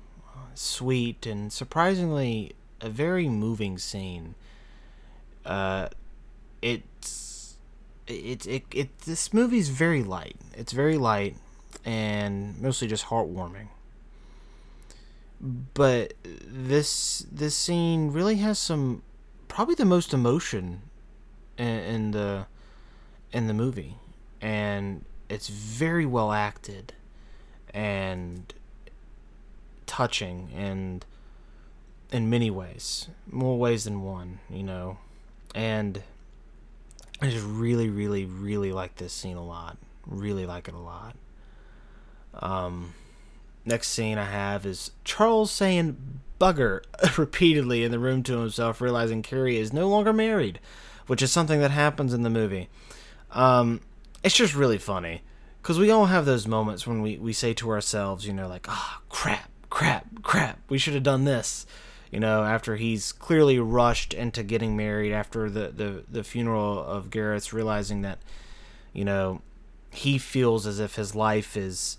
sweet, 0.54 1.26
and 1.26 1.52
surprisingly 1.52 2.54
a 2.82 2.90
very 2.90 3.28
moving 3.28 3.78
scene. 3.78 4.36
Uh, 5.44 5.90
it's 6.62 7.58
it, 8.08 8.46
it 8.46 8.64
it 8.72 9.00
this 9.00 9.34
movie's 9.34 9.70
very 9.70 10.04
light. 10.04 10.36
It's 10.54 10.74
very 10.74 10.98
light 10.98 11.36
and 11.84 12.60
mostly 12.62 12.88
just 12.88 13.06
heartwarming 13.06 13.68
but 15.40 16.14
this 16.24 17.26
this 17.32 17.56
scene 17.56 18.12
really 18.12 18.38
has 18.38 18.58
some 18.58 19.04
probably 19.48 19.76
the 19.76 19.86
most 19.86 20.14
emotion 20.14 20.82
in, 21.58 21.68
in 21.68 22.12
the 22.12 22.48
in 23.32 23.48
the 23.48 23.54
movie. 23.54 23.96
And 24.42 25.06
it's 25.30 25.48
very 25.48 26.06
well 26.06 26.32
acted 26.32 26.94
and 27.74 28.54
touching 29.86 30.50
and 30.56 31.06
in 32.12 32.30
many 32.30 32.50
ways 32.50 33.08
more 33.30 33.58
ways 33.58 33.84
than 33.84 34.02
one 34.02 34.40
you 34.50 34.64
know? 34.64 34.98
And 35.54 36.02
i 37.22 37.30
just 37.30 37.46
really 37.46 37.90
really 37.90 38.26
really 38.26 38.72
like 38.72 38.96
this 38.96 39.14
scene 39.14 39.38
a 39.38 39.46
lot. 39.46 39.78
Really 40.06 40.46
like 40.46 40.68
it 40.68 40.74
a 40.74 40.80
lot. 40.80 41.16
Um 42.34 42.94
Next 43.66 43.88
scene 43.88 44.18
I 44.18 44.26
have 44.26 44.66
is 44.66 44.92
Charles 45.04 45.52
saying 45.52 46.22
bugger 46.40 46.82
repeatedly 47.18 47.84
in 47.84 47.92
the 47.92 48.00
room 48.00 48.24
to 48.24 48.40
himself, 48.40 48.82
realizing 48.82 49.24
Carrie 49.24 49.58
is 49.58 49.74
no 49.74 49.90
longer 49.90 50.14
married, 50.14 50.60
which 51.08 51.22
is 51.22 51.32
something 51.32 51.60
that 51.62 51.72
happens 51.72 52.14
in 52.14 52.22
the 52.22 52.30
movie. 52.30 52.70
Um, 53.32 53.82
it's 54.24 54.36
just 54.36 54.56
really 54.56 54.78
funny 54.78 55.22
because 55.62 55.80
we 55.80 55.90
all 55.90 56.06
have 56.06 56.26
those 56.26 56.48
moments 56.48 56.86
when 56.86 57.02
we, 57.02 57.18
we 57.18 57.34
say 57.34 57.54
to 57.56 57.72
ourselves, 57.72 58.28
you 58.28 58.34
know, 58.34 58.48
like, 58.48 58.68
ah, 58.70 59.00
oh, 59.00 59.04
crap, 59.10 59.50
crap, 59.70 60.06
crap, 60.22 60.60
we 60.70 60.78
should 60.78 60.94
have 60.94 61.04
done 61.04 61.26
this. 61.26 61.66
You 62.12 62.20
know, 62.20 62.44
after 62.44 62.76
he's 62.76 63.12
clearly 63.12 63.60
rushed 63.60 64.14
into 64.14 64.44
getting 64.44 64.78
married 64.78 65.12
after 65.12 65.50
the, 65.50 65.70
the, 65.70 66.04
the 66.10 66.24
funeral 66.24 66.80
of 66.80 67.10
Gareth's, 67.10 67.52
realizing 67.52 68.04
that, 68.04 68.20
you 68.94 69.04
know, 69.04 69.42
he 69.92 70.18
feels 70.18 70.68
as 70.68 70.80
if 70.80 70.96
his 70.96 71.16
life 71.16 71.58
is 71.58 71.98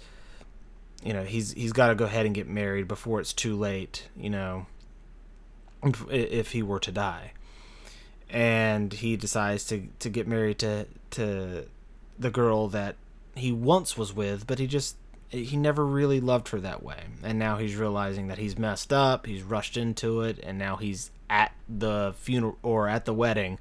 you 1.06 1.12
know 1.12 1.22
he's 1.22 1.52
he's 1.52 1.72
got 1.72 1.88
to 1.88 1.94
go 1.94 2.04
ahead 2.04 2.26
and 2.26 2.34
get 2.34 2.48
married 2.48 2.88
before 2.88 3.20
it's 3.20 3.32
too 3.32 3.54
late 3.54 4.08
you 4.16 4.28
know 4.28 4.66
if 6.10 6.50
he 6.50 6.62
were 6.62 6.80
to 6.80 6.90
die. 6.90 7.32
And 8.28 8.92
he 8.92 9.16
decides 9.16 9.64
to 9.66 9.88
to 10.00 10.10
get 10.10 10.26
married 10.26 10.58
to 10.58 10.86
to 11.10 11.66
the 12.18 12.30
girl 12.30 12.66
that 12.68 12.96
he 13.36 13.52
once 13.52 13.96
was 13.96 14.12
with 14.12 14.46
but 14.46 14.58
he 14.58 14.66
just 14.66 14.96
he 15.28 15.56
never 15.56 15.84
really 15.84 16.20
loved 16.20 16.48
her 16.48 16.58
that 16.60 16.82
way. 16.82 17.04
And 17.22 17.38
now 17.38 17.56
he's 17.58 17.76
realizing 17.76 18.26
that 18.26 18.38
he's 18.38 18.58
messed 18.58 18.92
up 18.92 19.26
he's 19.26 19.44
rushed 19.44 19.76
into 19.76 20.22
it 20.22 20.40
and 20.42 20.58
now 20.58 20.74
he's 20.76 21.12
at 21.30 21.52
the 21.68 22.14
funeral 22.18 22.58
or 22.64 22.88
at 22.88 23.04
the 23.04 23.14
wedding 23.14 23.60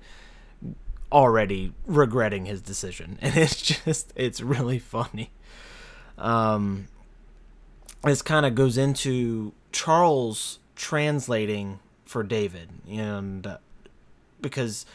already 1.11 1.73
regretting 1.85 2.45
his 2.45 2.61
decision. 2.61 3.19
And 3.21 3.37
it's 3.37 3.61
just 3.61 4.11
it's 4.15 4.41
really 4.41 4.79
funny. 4.79 5.29
Um 6.17 6.87
this 8.05 8.21
kind 8.21 8.45
of 8.45 8.55
goes 8.55 8.77
into 8.77 9.53
Charles 9.71 10.59
translating 10.75 11.79
for 12.05 12.23
David, 12.23 12.69
and 12.89 13.45
uh, 13.45 13.57
because 14.41 14.85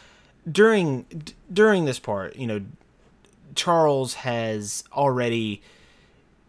during 0.50 1.02
d- 1.02 1.34
during 1.52 1.84
this 1.84 1.98
part, 1.98 2.36
you 2.36 2.46
know, 2.46 2.62
Charles 3.54 4.14
has 4.14 4.84
already 4.92 5.60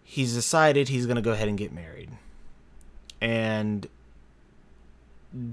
he's 0.03 0.33
decided 0.33 0.89
he's 0.89 1.05
going 1.05 1.15
to 1.15 1.21
go 1.21 1.31
ahead 1.31 1.47
and 1.47 1.57
get 1.57 1.71
married, 1.71 2.11
and 3.19 3.87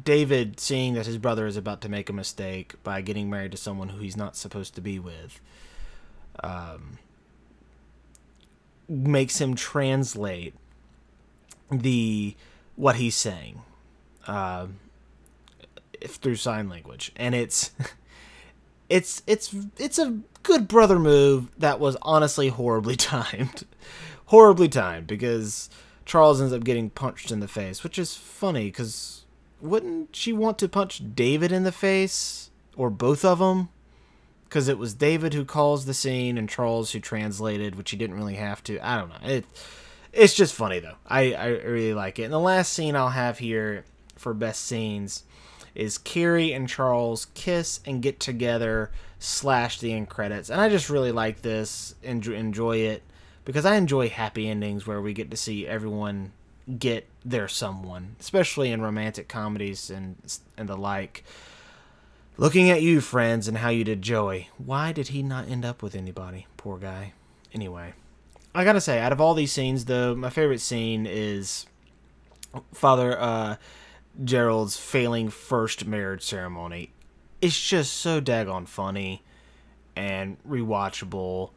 David, 0.02 0.58
seeing 0.58 0.94
that 0.94 1.06
his 1.06 1.18
brother 1.18 1.46
is 1.46 1.56
about 1.56 1.80
to 1.82 1.88
make 1.88 2.10
a 2.10 2.12
mistake 2.12 2.74
by 2.82 3.00
getting 3.00 3.30
married 3.30 3.52
to 3.52 3.56
someone 3.56 3.90
who 3.90 4.00
he's 4.00 4.16
not 4.16 4.36
supposed 4.36 4.74
to 4.74 4.80
be 4.80 4.98
with, 4.98 5.40
um, 6.42 6.98
makes 8.88 9.40
him 9.40 9.54
translate 9.54 10.54
the 11.70 12.34
what 12.76 12.96
he's 12.96 13.14
saying 13.14 13.62
uh, 14.26 14.66
through 16.06 16.36
sign 16.36 16.68
language, 16.68 17.12
and 17.16 17.34
it's 17.34 17.72
it's 18.88 19.22
it's 19.26 19.54
it's 19.78 19.98
a 19.98 20.18
good 20.42 20.68
brother 20.68 20.98
move 20.98 21.48
that 21.58 21.80
was 21.80 21.96
honestly 22.02 22.48
horribly 22.48 22.96
timed, 22.96 23.64
horribly 24.26 24.68
timed 24.68 25.06
because 25.06 25.68
Charles 26.04 26.40
ends 26.40 26.52
up 26.52 26.64
getting 26.64 26.90
punched 26.90 27.30
in 27.30 27.40
the 27.40 27.48
face, 27.48 27.82
which 27.82 27.98
is 27.98 28.14
funny 28.14 28.66
because 28.66 29.24
wouldn't 29.60 30.14
she 30.14 30.32
want 30.32 30.58
to 30.58 30.68
punch 30.68 31.02
David 31.14 31.52
in 31.52 31.64
the 31.64 31.72
face 31.72 32.50
or 32.76 32.90
both 32.90 33.24
of 33.24 33.40
them? 33.40 33.68
Because 34.44 34.68
it 34.68 34.78
was 34.78 34.94
David 34.94 35.34
who 35.34 35.44
calls 35.44 35.84
the 35.84 35.92
scene 35.92 36.38
and 36.38 36.48
Charles 36.48 36.92
who 36.92 37.00
translated, 37.00 37.74
which 37.74 37.90
he 37.90 37.98
didn't 37.98 38.16
really 38.16 38.36
have 38.36 38.62
to. 38.64 38.78
I 38.80 38.96
don't 38.96 39.10
know. 39.10 39.28
It 39.28 39.44
it's 40.18 40.34
just 40.34 40.54
funny 40.54 40.80
though. 40.80 40.96
I, 41.06 41.32
I 41.32 41.46
really 41.46 41.94
like 41.94 42.18
it. 42.18 42.24
And 42.24 42.32
the 42.32 42.40
last 42.40 42.72
scene 42.72 42.96
I'll 42.96 43.10
have 43.10 43.38
here 43.38 43.84
for 44.16 44.34
best 44.34 44.66
scenes 44.66 45.22
is 45.74 45.96
Carrie 45.96 46.52
and 46.52 46.68
Charles 46.68 47.28
kiss 47.34 47.80
and 47.86 48.02
get 48.02 48.18
together 48.18 48.90
slash 49.20 49.78
the 49.78 49.92
end 49.92 50.08
credits. 50.08 50.50
And 50.50 50.60
I 50.60 50.68
just 50.68 50.90
really 50.90 51.12
like 51.12 51.42
this 51.42 51.94
and 52.02 52.26
enjoy 52.26 52.78
it 52.78 53.02
because 53.44 53.64
I 53.64 53.76
enjoy 53.76 54.08
happy 54.08 54.48
endings 54.48 54.86
where 54.86 55.00
we 55.00 55.12
get 55.12 55.30
to 55.30 55.36
see 55.36 55.66
everyone 55.66 56.32
get 56.78 57.06
their 57.24 57.48
someone, 57.48 58.16
especially 58.20 58.72
in 58.72 58.82
romantic 58.82 59.28
comedies 59.28 59.88
and 59.88 60.16
and 60.56 60.68
the 60.68 60.76
like. 60.76 61.24
Looking 62.36 62.70
at 62.70 62.82
you, 62.82 63.00
friends, 63.00 63.48
and 63.48 63.58
how 63.58 63.70
you 63.70 63.82
did 63.82 64.02
Joey. 64.02 64.48
Why 64.58 64.92
did 64.92 65.08
he 65.08 65.22
not 65.22 65.48
end 65.48 65.64
up 65.64 65.82
with 65.82 65.96
anybody? 65.96 66.46
Poor 66.56 66.78
guy. 66.78 67.12
Anyway. 67.52 67.94
I 68.54 68.64
gotta 68.64 68.80
say, 68.80 68.98
out 68.98 69.12
of 69.12 69.20
all 69.20 69.34
these 69.34 69.52
scenes, 69.52 69.84
though, 69.84 70.14
my 70.14 70.30
favorite 70.30 70.60
scene 70.60 71.06
is 71.06 71.66
Father 72.72 73.18
uh, 73.20 73.56
Gerald's 74.24 74.76
failing 74.76 75.28
first 75.28 75.86
marriage 75.86 76.22
ceremony. 76.24 76.92
it's 77.40 77.60
just 77.60 77.94
so 77.94 78.20
daggone 78.20 78.66
funny 78.66 79.22
and 79.94 80.36
rewatchable. 80.48 81.50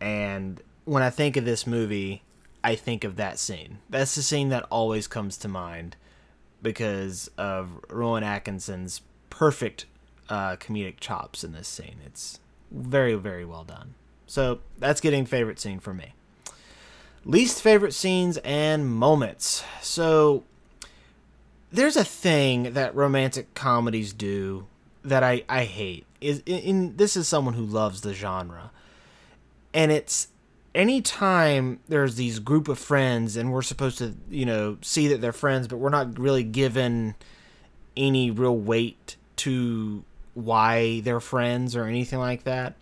And 0.00 0.60
when 0.84 1.02
I 1.02 1.10
think 1.10 1.36
of 1.36 1.44
this 1.44 1.66
movie, 1.66 2.22
I 2.62 2.74
think 2.74 3.04
of 3.04 3.16
that 3.16 3.38
scene. 3.38 3.78
That's 3.90 4.14
the 4.14 4.22
scene 4.22 4.48
that 4.48 4.64
always 4.70 5.06
comes 5.06 5.36
to 5.38 5.48
mind 5.48 5.96
because 6.62 7.30
of 7.36 7.78
Rowan 7.90 8.24
Atkinson's 8.24 9.02
perfect 9.30 9.86
uh, 10.28 10.56
comedic 10.56 10.98
chops 10.98 11.44
in 11.44 11.52
this 11.52 11.68
scene. 11.68 11.96
It's 12.06 12.40
very, 12.70 13.14
very 13.14 13.44
well 13.44 13.64
done. 13.64 13.94
So 14.26 14.60
that's 14.78 15.00
getting 15.00 15.26
favorite 15.26 15.58
scene 15.58 15.80
for 15.80 15.94
me. 15.94 16.14
Least 17.24 17.62
favorite 17.62 17.94
scenes 17.94 18.36
and 18.38 18.86
moments. 18.86 19.64
So 19.80 20.44
there's 21.72 21.96
a 21.96 22.04
thing 22.04 22.74
that 22.74 22.94
romantic 22.94 23.54
comedies 23.54 24.12
do 24.12 24.66
that 25.04 25.22
I, 25.22 25.44
I 25.48 25.64
hate. 25.64 26.06
Is 26.20 26.42
in, 26.46 26.96
this 26.96 27.16
is 27.16 27.28
someone 27.28 27.54
who 27.54 27.64
loves 27.64 28.00
the 28.00 28.14
genre. 28.14 28.70
And 29.72 29.90
it's 29.90 30.28
anytime 30.74 31.80
there's 31.88 32.16
these 32.16 32.38
group 32.38 32.68
of 32.68 32.78
friends 32.78 33.36
and 33.36 33.52
we're 33.52 33.62
supposed 33.62 33.98
to, 33.98 34.14
you 34.30 34.46
know, 34.46 34.78
see 34.82 35.08
that 35.08 35.20
they're 35.20 35.32
friends, 35.32 35.68
but 35.68 35.76
we're 35.76 35.90
not 35.90 36.18
really 36.18 36.44
given 36.44 37.14
any 37.96 38.30
real 38.30 38.56
weight 38.56 39.16
to 39.36 40.04
why 40.34 41.00
they're 41.00 41.20
friends 41.20 41.76
or 41.76 41.84
anything 41.84 42.18
like 42.18 42.44
that 42.44 42.74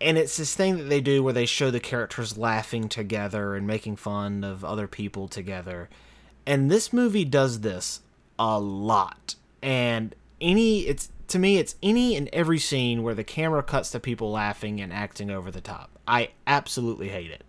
and 0.00 0.18
it's 0.18 0.36
this 0.36 0.54
thing 0.54 0.78
that 0.78 0.84
they 0.84 1.00
do 1.00 1.22
where 1.22 1.32
they 1.32 1.46
show 1.46 1.70
the 1.70 1.80
characters 1.80 2.38
laughing 2.38 2.88
together 2.88 3.54
and 3.54 3.66
making 3.66 3.96
fun 3.96 4.44
of 4.44 4.64
other 4.64 4.86
people 4.86 5.28
together. 5.28 5.88
And 6.46 6.70
this 6.70 6.92
movie 6.92 7.24
does 7.24 7.60
this 7.60 8.00
a 8.38 8.58
lot. 8.58 9.34
And 9.62 10.14
any 10.40 10.80
it's 10.80 11.10
to 11.28 11.38
me 11.38 11.58
it's 11.58 11.76
any 11.82 12.16
and 12.16 12.28
every 12.32 12.58
scene 12.58 13.02
where 13.02 13.14
the 13.14 13.24
camera 13.24 13.62
cuts 13.62 13.90
to 13.90 14.00
people 14.00 14.30
laughing 14.30 14.80
and 14.80 14.92
acting 14.92 15.30
over 15.30 15.50
the 15.50 15.60
top. 15.60 15.90
I 16.06 16.30
absolutely 16.46 17.08
hate 17.08 17.30
it. 17.30 17.44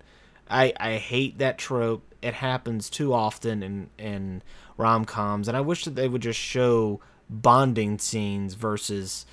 I 0.49 0.73
I 0.79 0.95
hate 0.95 1.37
that 1.37 1.57
trope. 1.57 2.03
It 2.21 2.35
happens 2.35 2.89
too 2.89 3.13
often 3.13 3.61
in 3.61 3.89
in 3.97 4.41
rom-coms 4.77 5.47
and 5.47 5.57
I 5.57 5.61
wish 5.61 5.85
that 5.85 5.95
they 5.95 6.07
would 6.07 6.21
just 6.21 6.39
show 6.39 7.01
bonding 7.29 7.99
scenes 7.99 8.53
versus 8.53 9.25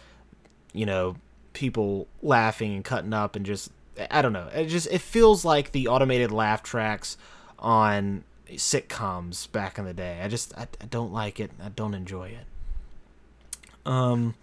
you 0.73 0.85
know 0.85 1.17
people 1.55 2.07
laughing 2.23 2.75
and 2.75 2.85
cutting 2.85 3.15
up 3.15 3.35
and 3.35 3.47
just 3.47 3.71
I 4.11 4.23
don't 4.23 4.33
know. 4.33 4.49
It 4.53 4.67
just 4.67 4.89
it 4.91 5.01
feels 5.01 5.45
like 5.45 5.73
the 5.73 5.89
automated 5.89 6.31
laugh 6.31 6.63
tracks 6.63 7.17
on 7.59 8.25
sitcoms 8.51 9.51
back 9.51 9.79
in 9.79 9.87
the 9.87 9.95
day. 9.95 10.21
I 10.23 10.29
just 10.29 10.53
I, 10.59 10.69
I 10.81 10.87
don't 10.91 11.13
like 11.13 11.41
it. 11.41 11.51
I 11.63 11.71
don't 11.71 11.95
enjoy 11.95 12.29
it. 12.29 13.87
Um 13.87 14.35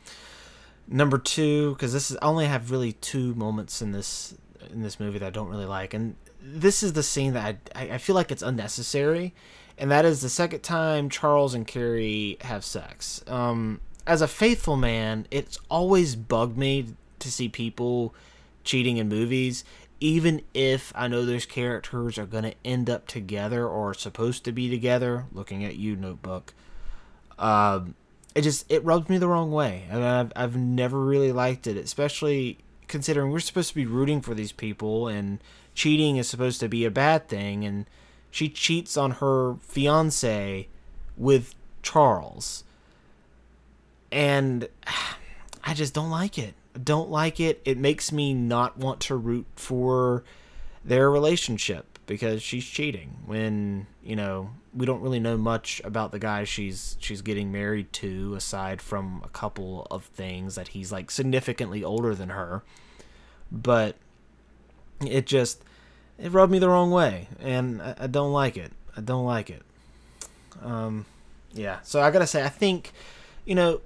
number 0.87 1.17
2 1.17 1.75
cuz 1.79 1.93
this 1.93 2.11
is 2.11 2.17
I 2.21 2.25
only 2.25 2.47
have 2.47 2.71
really 2.71 2.93
two 2.93 3.35
moments 3.35 3.81
in 3.81 3.91
this 3.91 4.33
in 4.71 4.81
this 4.81 4.99
movie 4.99 5.19
that 5.19 5.27
I 5.27 5.29
don't 5.29 5.49
really 5.49 5.65
like 5.65 5.93
and 5.93 6.15
this 6.41 6.81
is 6.81 6.93
the 6.93 7.03
scene 7.03 7.33
that 7.33 7.69
I 7.75 7.81
I 7.91 7.97
feel 7.97 8.15
like 8.15 8.31
it's 8.31 8.41
unnecessary 8.41 9.33
and 9.77 9.91
that 9.91 10.05
is 10.05 10.21
the 10.21 10.29
second 10.29 10.61
time 10.61 11.09
Charles 11.09 11.53
and 11.53 11.67
Carrie 11.67 12.37
have 12.41 12.63
sex. 12.63 13.23
Um 13.27 13.81
as 14.07 14.21
a 14.21 14.27
faithful 14.27 14.77
man, 14.77 15.27
it's 15.29 15.59
always 15.69 16.15
bugged 16.15 16.57
me 16.57 16.95
to 17.21 17.31
see 17.31 17.49
people 17.49 18.13
cheating 18.63 18.97
in 18.97 19.09
movies, 19.09 19.63
even 19.99 20.41
if 20.53 20.91
I 20.95 21.07
know 21.07 21.25
those 21.25 21.45
characters 21.45 22.17
are 22.17 22.25
going 22.25 22.43
to 22.43 22.55
end 22.65 22.89
up 22.89 23.07
together 23.07 23.67
or 23.67 23.93
supposed 23.93 24.43
to 24.45 24.51
be 24.51 24.69
together. 24.69 25.25
Looking 25.31 25.63
at 25.63 25.75
you, 25.75 25.95
Notebook. 25.95 26.53
Um, 27.37 27.95
it 28.33 28.41
just 28.41 28.69
it 28.71 28.83
rubs 28.83 29.09
me 29.09 29.17
the 29.17 29.27
wrong 29.27 29.51
way. 29.51 29.85
I 29.89 29.93
mean, 29.95 30.03
I've 30.03 30.31
I've 30.35 30.55
never 30.55 30.99
really 30.99 31.31
liked 31.31 31.67
it, 31.67 31.77
especially 31.77 32.59
considering 32.87 33.31
we're 33.31 33.39
supposed 33.39 33.69
to 33.69 33.75
be 33.75 33.85
rooting 33.85 34.21
for 34.21 34.33
these 34.33 34.51
people 34.51 35.07
and 35.07 35.39
cheating 35.73 36.17
is 36.17 36.27
supposed 36.27 36.59
to 36.59 36.67
be 36.67 36.83
a 36.83 36.91
bad 36.91 37.29
thing 37.29 37.63
and 37.63 37.85
she 38.29 38.49
cheats 38.49 38.97
on 38.97 39.11
her 39.11 39.55
fiance 39.61 40.67
with 41.17 41.55
Charles. 41.81 42.63
And 44.11 44.67
I 45.63 45.73
just 45.73 45.93
don't 45.93 46.09
like 46.09 46.37
it 46.37 46.53
don't 46.83 47.09
like 47.09 47.39
it. 47.39 47.61
It 47.65 47.77
makes 47.77 48.11
me 48.11 48.33
not 48.33 48.77
want 48.77 48.99
to 49.01 49.15
root 49.15 49.47
for 49.55 50.23
their 50.83 51.09
relationship 51.09 51.99
because 52.05 52.41
she's 52.41 52.65
cheating 52.65 53.19
when, 53.25 53.87
you 54.03 54.15
know, 54.15 54.51
we 54.73 54.85
don't 54.85 55.01
really 55.01 55.19
know 55.19 55.37
much 55.37 55.81
about 55.83 56.11
the 56.11 56.19
guy 56.19 56.43
she's 56.43 56.95
she's 56.99 57.21
getting 57.21 57.51
married 57.51 57.91
to 57.91 58.35
aside 58.35 58.81
from 58.81 59.21
a 59.23 59.29
couple 59.29 59.85
of 59.91 60.05
things 60.05 60.55
that 60.55 60.69
he's 60.69 60.91
like 60.91 61.11
significantly 61.11 61.83
older 61.83 62.15
than 62.15 62.29
her. 62.29 62.63
But 63.51 63.97
it 65.05 65.25
just 65.25 65.63
it 66.17 66.31
rubbed 66.31 66.51
me 66.51 66.59
the 66.59 66.69
wrong 66.69 66.91
way 66.91 67.27
and 67.39 67.81
I, 67.81 67.95
I 68.01 68.07
don't 68.07 68.31
like 68.31 68.55
it. 68.57 68.71
I 68.95 69.01
don't 69.01 69.25
like 69.25 69.49
it. 69.49 69.63
Um 70.63 71.05
yeah. 71.53 71.79
So 71.83 72.01
I 72.01 72.11
got 72.11 72.19
to 72.19 72.27
say 72.27 72.43
I 72.43 72.49
think 72.49 72.91
you 73.45 73.55
know 73.55 73.81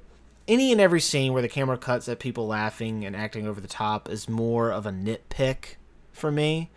any 0.47 0.71
and 0.71 0.79
every 0.79 1.01
scene 1.01 1.33
where 1.33 1.41
the 1.41 1.49
camera 1.49 1.77
cuts 1.77 2.07
at 2.07 2.19
people 2.19 2.47
laughing 2.47 3.05
and 3.05 3.15
acting 3.15 3.47
over 3.47 3.59
the 3.59 3.67
top 3.67 4.09
is 4.09 4.29
more 4.29 4.71
of 4.71 4.85
a 4.85 4.91
nitpick 4.91 5.75
for 6.11 6.31
me. 6.31 6.69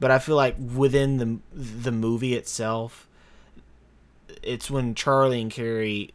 But 0.00 0.10
I 0.10 0.18
feel 0.18 0.36
like 0.36 0.56
within 0.58 1.16
the 1.16 1.38
the 1.52 1.90
movie 1.90 2.34
itself, 2.34 3.08
it's 4.42 4.70
when 4.70 4.94
Charlie 4.94 5.42
and 5.42 5.50
Carrie 5.50 6.12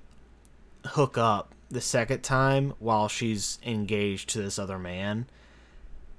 hook 0.86 1.18
up 1.18 1.54
the 1.70 1.82
second 1.82 2.22
time 2.22 2.74
while 2.80 3.08
she's 3.08 3.60
engaged 3.66 4.30
to 4.30 4.42
this 4.42 4.58
other 4.58 4.80
man, 4.80 5.26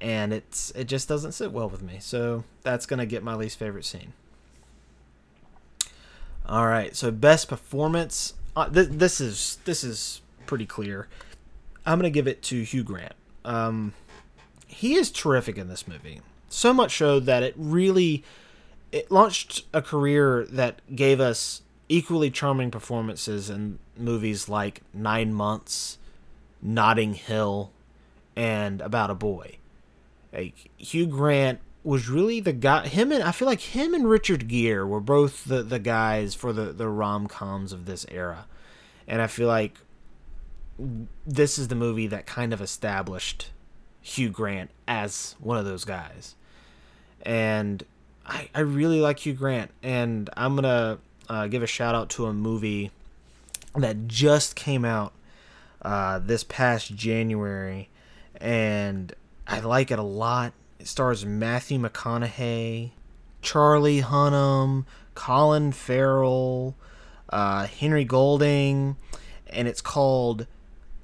and 0.00 0.34
it's 0.34 0.70
it 0.72 0.84
just 0.84 1.08
doesn't 1.08 1.32
sit 1.32 1.52
well 1.52 1.70
with 1.70 1.80
me. 1.80 1.98
So 2.00 2.44
that's 2.62 2.84
gonna 2.84 3.06
get 3.06 3.22
my 3.22 3.34
least 3.34 3.58
favorite 3.58 3.86
scene. 3.86 4.12
All 6.46 6.66
right, 6.66 6.94
so 6.94 7.10
best 7.10 7.48
performance. 7.48 8.34
Uh, 8.54 8.68
th- 8.68 8.88
this 8.90 9.22
is 9.22 9.58
this 9.64 9.82
is 9.82 10.20
pretty 10.46 10.66
clear. 10.66 11.08
I'm 11.86 11.98
going 11.98 12.10
to 12.10 12.14
give 12.14 12.26
it 12.26 12.42
to 12.44 12.62
Hugh 12.62 12.84
Grant. 12.84 13.14
Um, 13.44 13.92
he 14.66 14.94
is 14.94 15.10
terrific 15.10 15.58
in 15.58 15.68
this 15.68 15.86
movie. 15.86 16.20
So 16.48 16.72
much 16.72 16.96
so 16.96 17.20
that 17.20 17.42
it 17.42 17.54
really 17.56 18.24
it 18.92 19.10
launched 19.10 19.64
a 19.72 19.82
career 19.82 20.46
that 20.50 20.80
gave 20.94 21.20
us 21.20 21.62
equally 21.88 22.30
charming 22.30 22.70
performances 22.70 23.50
in 23.50 23.78
movies 23.96 24.48
like 24.48 24.82
Nine 24.92 25.34
Months, 25.34 25.98
Notting 26.62 27.14
Hill, 27.14 27.72
and 28.36 28.80
About 28.80 29.10
a 29.10 29.14
Boy. 29.14 29.58
Like 30.32 30.70
Hugh 30.76 31.06
Grant 31.06 31.60
was 31.82 32.08
really 32.08 32.40
the 32.40 32.52
guy. 32.52 32.86
Him 32.88 33.12
and 33.12 33.22
I 33.22 33.32
feel 33.32 33.46
like 33.46 33.60
him 33.60 33.94
and 33.94 34.08
Richard 34.08 34.48
Gere 34.48 34.84
were 34.84 35.00
both 35.00 35.44
the 35.44 35.62
the 35.62 35.78
guys 35.78 36.34
for 36.34 36.52
the 36.52 36.66
the 36.72 36.88
rom 36.88 37.26
coms 37.26 37.72
of 37.72 37.86
this 37.86 38.06
era, 38.10 38.46
and 39.06 39.20
I 39.20 39.26
feel 39.26 39.48
like 39.48 39.78
this 41.26 41.58
is 41.58 41.68
the 41.68 41.74
movie 41.74 42.06
that 42.08 42.26
kind 42.26 42.52
of 42.52 42.60
established 42.60 43.50
Hugh 44.00 44.30
Grant 44.30 44.70
as 44.86 45.34
one 45.40 45.56
of 45.56 45.64
those 45.64 45.84
guys. 45.84 46.34
And 47.22 47.84
I, 48.26 48.48
I 48.54 48.60
really 48.60 49.00
like 49.00 49.20
Hugh 49.20 49.34
Grant. 49.34 49.70
And 49.82 50.28
I'm 50.36 50.56
going 50.56 50.64
to 50.64 50.98
uh, 51.28 51.46
give 51.46 51.62
a 51.62 51.66
shout 51.66 51.94
out 51.94 52.10
to 52.10 52.26
a 52.26 52.32
movie 52.32 52.90
that 53.74 54.06
just 54.06 54.56
came 54.56 54.84
out 54.84 55.12
uh, 55.82 56.18
this 56.18 56.44
past 56.44 56.94
January. 56.94 57.88
And 58.40 59.12
I 59.46 59.60
like 59.60 59.90
it 59.90 59.98
a 59.98 60.02
lot. 60.02 60.52
It 60.78 60.88
stars 60.88 61.24
Matthew 61.24 61.78
McConaughey, 61.78 62.90
Charlie 63.42 64.02
Hunnam, 64.02 64.84
Colin 65.14 65.72
Farrell, 65.72 66.76
uh, 67.30 67.66
Henry 67.66 68.04
Golding, 68.04 68.96
and 69.46 69.68
it's 69.68 69.80
called 69.80 70.46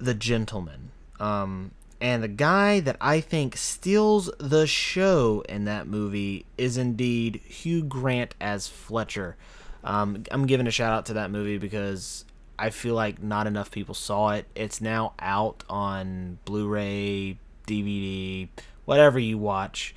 the 0.00 0.14
Gentleman. 0.14 0.90
Um, 1.18 1.72
and 2.00 2.22
the 2.22 2.28
guy 2.28 2.80
that 2.80 2.96
I 3.00 3.20
think 3.20 3.56
steals 3.56 4.30
the 4.38 4.66
show 4.66 5.44
in 5.48 5.66
that 5.66 5.86
movie 5.86 6.46
is 6.56 6.78
indeed 6.78 7.42
Hugh 7.44 7.82
Grant 7.82 8.34
as 8.40 8.66
Fletcher. 8.66 9.36
Um, 9.84 10.24
I'm 10.30 10.46
giving 10.46 10.66
a 10.66 10.70
shout 10.70 10.92
out 10.92 11.06
to 11.06 11.14
that 11.14 11.30
movie 11.30 11.58
because 11.58 12.24
I 12.58 12.70
feel 12.70 12.94
like 12.94 13.22
not 13.22 13.46
enough 13.46 13.70
people 13.70 13.94
saw 13.94 14.30
it. 14.30 14.46
It's 14.54 14.80
now 14.80 15.12
out 15.18 15.62
on 15.68 16.38
Blu 16.46 16.68
ray, 16.68 17.38
DVD, 17.66 18.48
whatever 18.86 19.18
you 19.18 19.36
watch, 19.36 19.94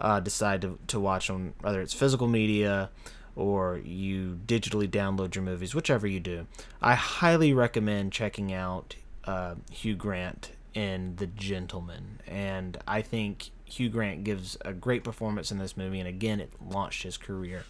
uh, 0.00 0.20
decide 0.20 0.62
to, 0.62 0.78
to 0.88 0.98
watch 0.98 1.28
on, 1.28 1.52
whether 1.60 1.82
it's 1.82 1.94
physical 1.94 2.28
media 2.28 2.90
or 3.36 3.80
you 3.84 4.38
digitally 4.46 4.88
download 4.88 5.34
your 5.34 5.44
movies, 5.44 5.74
whichever 5.74 6.06
you 6.06 6.20
do. 6.20 6.46
I 6.80 6.94
highly 6.94 7.52
recommend 7.52 8.12
checking 8.12 8.52
out 8.52 8.96
uh, 9.24 9.54
Hugh 9.70 9.94
Grant 9.94 10.50
in 10.74 11.16
The 11.16 11.26
Gentleman, 11.26 12.20
and 12.26 12.78
I 12.86 13.02
think 13.02 13.50
Hugh 13.64 13.88
Grant 13.90 14.24
gives 14.24 14.56
a 14.64 14.72
great 14.72 15.04
performance 15.04 15.50
in 15.50 15.58
this 15.58 15.76
movie, 15.76 15.98
and 15.98 16.08
again, 16.08 16.40
it 16.40 16.52
launched 16.60 17.02
his 17.02 17.16
career. 17.16 17.64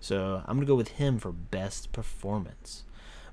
So 0.00 0.42
I'm 0.46 0.56
gonna 0.56 0.66
go 0.66 0.74
with 0.74 0.88
him 0.88 1.18
for 1.18 1.32
best 1.32 1.92
performance. 1.92 2.84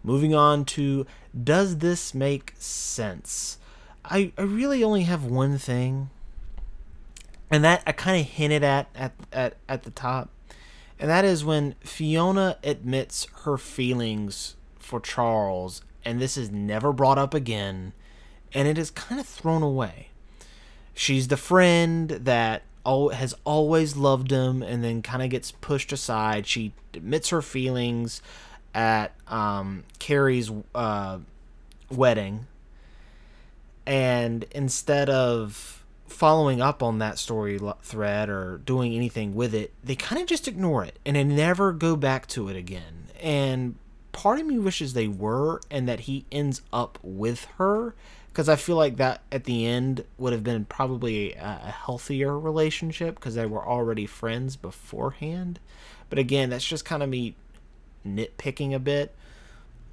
moving 0.04 0.36
on 0.36 0.66
to 0.66 1.06
Does 1.44 1.78
This 1.80 2.14
Make 2.14 2.54
Sense? 2.58 3.58
I, 4.04 4.32
I 4.38 4.44
really 4.44 4.84
only 4.84 5.04
have 5.04 5.26
one 5.26 5.58
thing, 5.58 6.10
and 7.50 7.64
that 7.64 7.82
I 7.88 7.92
kind 7.92 8.22
of 8.22 8.28
hinted 8.28 8.64
at, 8.64 8.88
at 8.96 9.14
at 9.34 9.58
at 9.68 9.84
the 9.84 9.92
top, 9.92 10.30
and 11.00 11.10
that 11.10 11.26
is 11.26 11.44
when 11.44 11.76
Fiona 11.82 12.58
admits 12.64 13.28
her 13.44 13.58
feelings 13.58 14.56
for 14.78 15.00
Charles, 15.00 15.82
and 16.06 16.22
this 16.22 16.38
is 16.38 16.52
never 16.52 16.94
brought 16.94 17.18
up 17.18 17.34
again, 17.34 17.94
and 18.54 18.68
it 18.68 18.78
is 18.78 18.92
kind 18.92 19.20
of 19.20 19.28
thrown 19.28 19.64
away. 19.64 20.10
She's 20.94 21.28
the 21.28 21.38
friend 21.38 22.10
that 22.10 22.64
has 22.86 23.34
always 23.44 23.98
loved 23.98 24.32
him, 24.32 24.62
and 24.62 24.84
then 24.84 25.02
kind 25.02 25.24
of 25.24 25.30
gets 25.30 25.52
pushed 25.52 25.92
aside. 25.92 26.46
She 26.48 26.74
admits 26.94 27.30
her 27.30 27.42
feelings 27.42 28.22
at 28.74 29.14
um, 29.28 29.84
Carrie's 30.00 30.52
uh, 30.74 31.20
wedding, 31.90 32.48
and 33.86 34.46
instead 34.52 35.10
of 35.10 35.84
following 36.08 36.62
up 36.62 36.82
on 36.82 37.00
that 37.00 37.20
story 37.20 37.60
thread 37.82 38.30
or 38.30 38.62
doing 38.66 38.94
anything 38.94 39.36
with 39.36 39.54
it, 39.54 39.74
they 39.84 39.96
kind 39.96 40.22
of 40.22 40.28
just 40.28 40.48
ignore 40.48 40.84
it 40.84 40.98
and 41.06 41.16
they 41.16 41.24
never 41.24 41.74
go 41.74 41.96
back 41.96 42.28
to 42.28 42.48
it 42.48 42.56
again. 42.56 43.08
And 43.22 43.76
part 44.16 44.40
of 44.40 44.46
me 44.46 44.58
wishes 44.58 44.94
they 44.94 45.10
were 45.10 45.60
and 45.70 45.90
that 45.90 46.02
he 46.02 46.26
ends 46.32 46.62
up 46.72 46.98
with 47.04 47.46
her 47.58 47.94
because 48.30 48.48
I 48.48 48.56
feel 48.56 48.78
like 48.78 48.96
that 48.96 49.22
at 49.30 49.44
the 49.44 49.66
end 49.66 50.06
would 50.18 50.32
have 50.32 50.44
been 50.44 50.64
probably 50.66 51.34
a, 51.34 51.60
a 51.66 51.72
healthier 51.72 52.40
relationship 52.40 53.16
because 53.16 53.36
they 53.36 53.46
were 53.46 53.66
already 53.68 54.06
friends 54.06 54.56
beforehand. 54.56 55.60
But 56.10 56.18
again, 56.18 56.50
that's 56.50 56.66
just 56.66 56.86
kind 56.86 57.04
of 57.04 57.10
me 57.10 57.36
nitpicking 58.08 58.74
a 58.74 58.80
bit. 58.80 59.14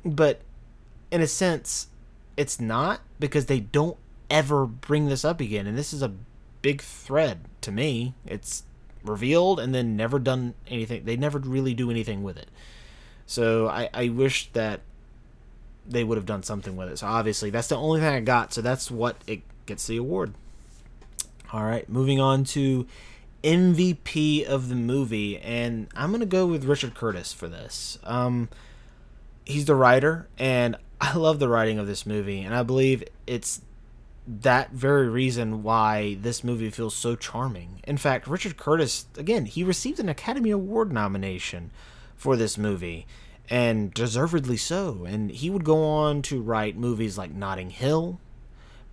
But 0.05 0.43
in 1.11 1.21
a 1.21 1.27
sense, 1.27 1.89
it's 2.37 2.61
not 2.61 3.01
because 3.19 3.47
they 3.47 3.61
don't 3.61 3.97
ever 4.31 4.67
bring 4.67 5.07
this 5.07 5.25
up 5.25 5.41
again. 5.41 5.67
And 5.67 5.77
this 5.77 5.93
is 5.93 6.03
a 6.03 6.15
big 6.63 6.81
thread 6.81 7.41
to 7.63 7.73
me. 7.73 8.15
It's 8.25 8.63
revealed 9.05 9.59
and 9.59 9.75
then 9.75 9.97
never 9.97 10.21
done 10.21 10.55
anything. 10.69 11.05
They 11.05 11.17
never 11.17 11.41
really 11.41 11.75
do 11.75 11.91
anything 11.91 12.23
with 12.23 12.37
it. 12.37 12.49
So 13.27 13.69
I, 13.69 13.89
I 13.95 14.09
wish 14.09 14.51
that 14.53 14.81
they 15.87 16.05
would 16.05 16.17
have 16.17 16.27
done 16.27 16.43
something 16.43 16.77
with 16.77 16.89
it. 16.89 16.99
So 16.99 17.07
obviously 17.07 17.51
that's 17.51 17.69
the 17.69 17.77
only 17.77 18.01
thing 18.01 18.15
I 18.15 18.21
got. 18.21 18.53
So 18.53 18.63
that's 18.63 18.91
what 18.91 19.17
it 19.27 19.43
gets 19.67 19.87
the 19.87 19.97
award. 19.97 20.35
All 21.53 21.65
right, 21.65 21.89
moving 21.89 22.19
on 22.19 22.45
to 22.45 22.87
MVP 23.45 24.45
of 24.47 24.69
the 24.69 24.75
movie, 24.75 25.39
and 25.39 25.89
I'm 25.95 26.11
gonna 26.11 26.25
go 26.25 26.47
with 26.47 26.65
Richard 26.65 26.95
Curtis 26.95 27.33
for 27.33 27.47
this. 27.47 27.99
Um, 28.05 28.49
he's 29.45 29.67
the 29.67 29.75
writer, 29.75 30.29
and 30.39 30.77
I 31.01 31.17
love 31.17 31.41
the 31.41 31.49
writing 31.49 31.79
of 31.79 31.87
this 31.87 32.07
movie, 32.07 32.41
and 32.41 32.55
I 32.55 32.63
believe 32.63 33.05
it's 33.27 33.61
that 34.27 34.71
very 34.71 35.09
reason 35.09 35.65
why 35.65 36.17
this 36.21 36.45
movie 36.45 36.71
feels 36.71 36.95
so 36.95 37.17
charming. 37.17 37.81
In 37.85 37.97
fact, 37.97 38.29
Richard 38.29 38.57
Curtis, 38.57 39.07
again, 39.19 39.47
he 39.47 39.65
received 39.65 39.99
an 39.99 40.09
Academy 40.09 40.51
Award 40.51 40.93
nomination 40.93 41.73
for 42.23 42.37
this 42.37 42.57
movie, 42.57 43.05
and 43.51 43.93
deservedly 43.93 44.57
so. 44.57 45.05
And 45.05 45.29
he 45.29 45.51
would 45.51 45.65
go 45.65 45.85
on 45.85 46.23
to 46.23 46.41
write 46.41 46.77
movies 46.77 47.19
like 47.19 47.33
Notting 47.33 47.71
Hill, 47.71 48.21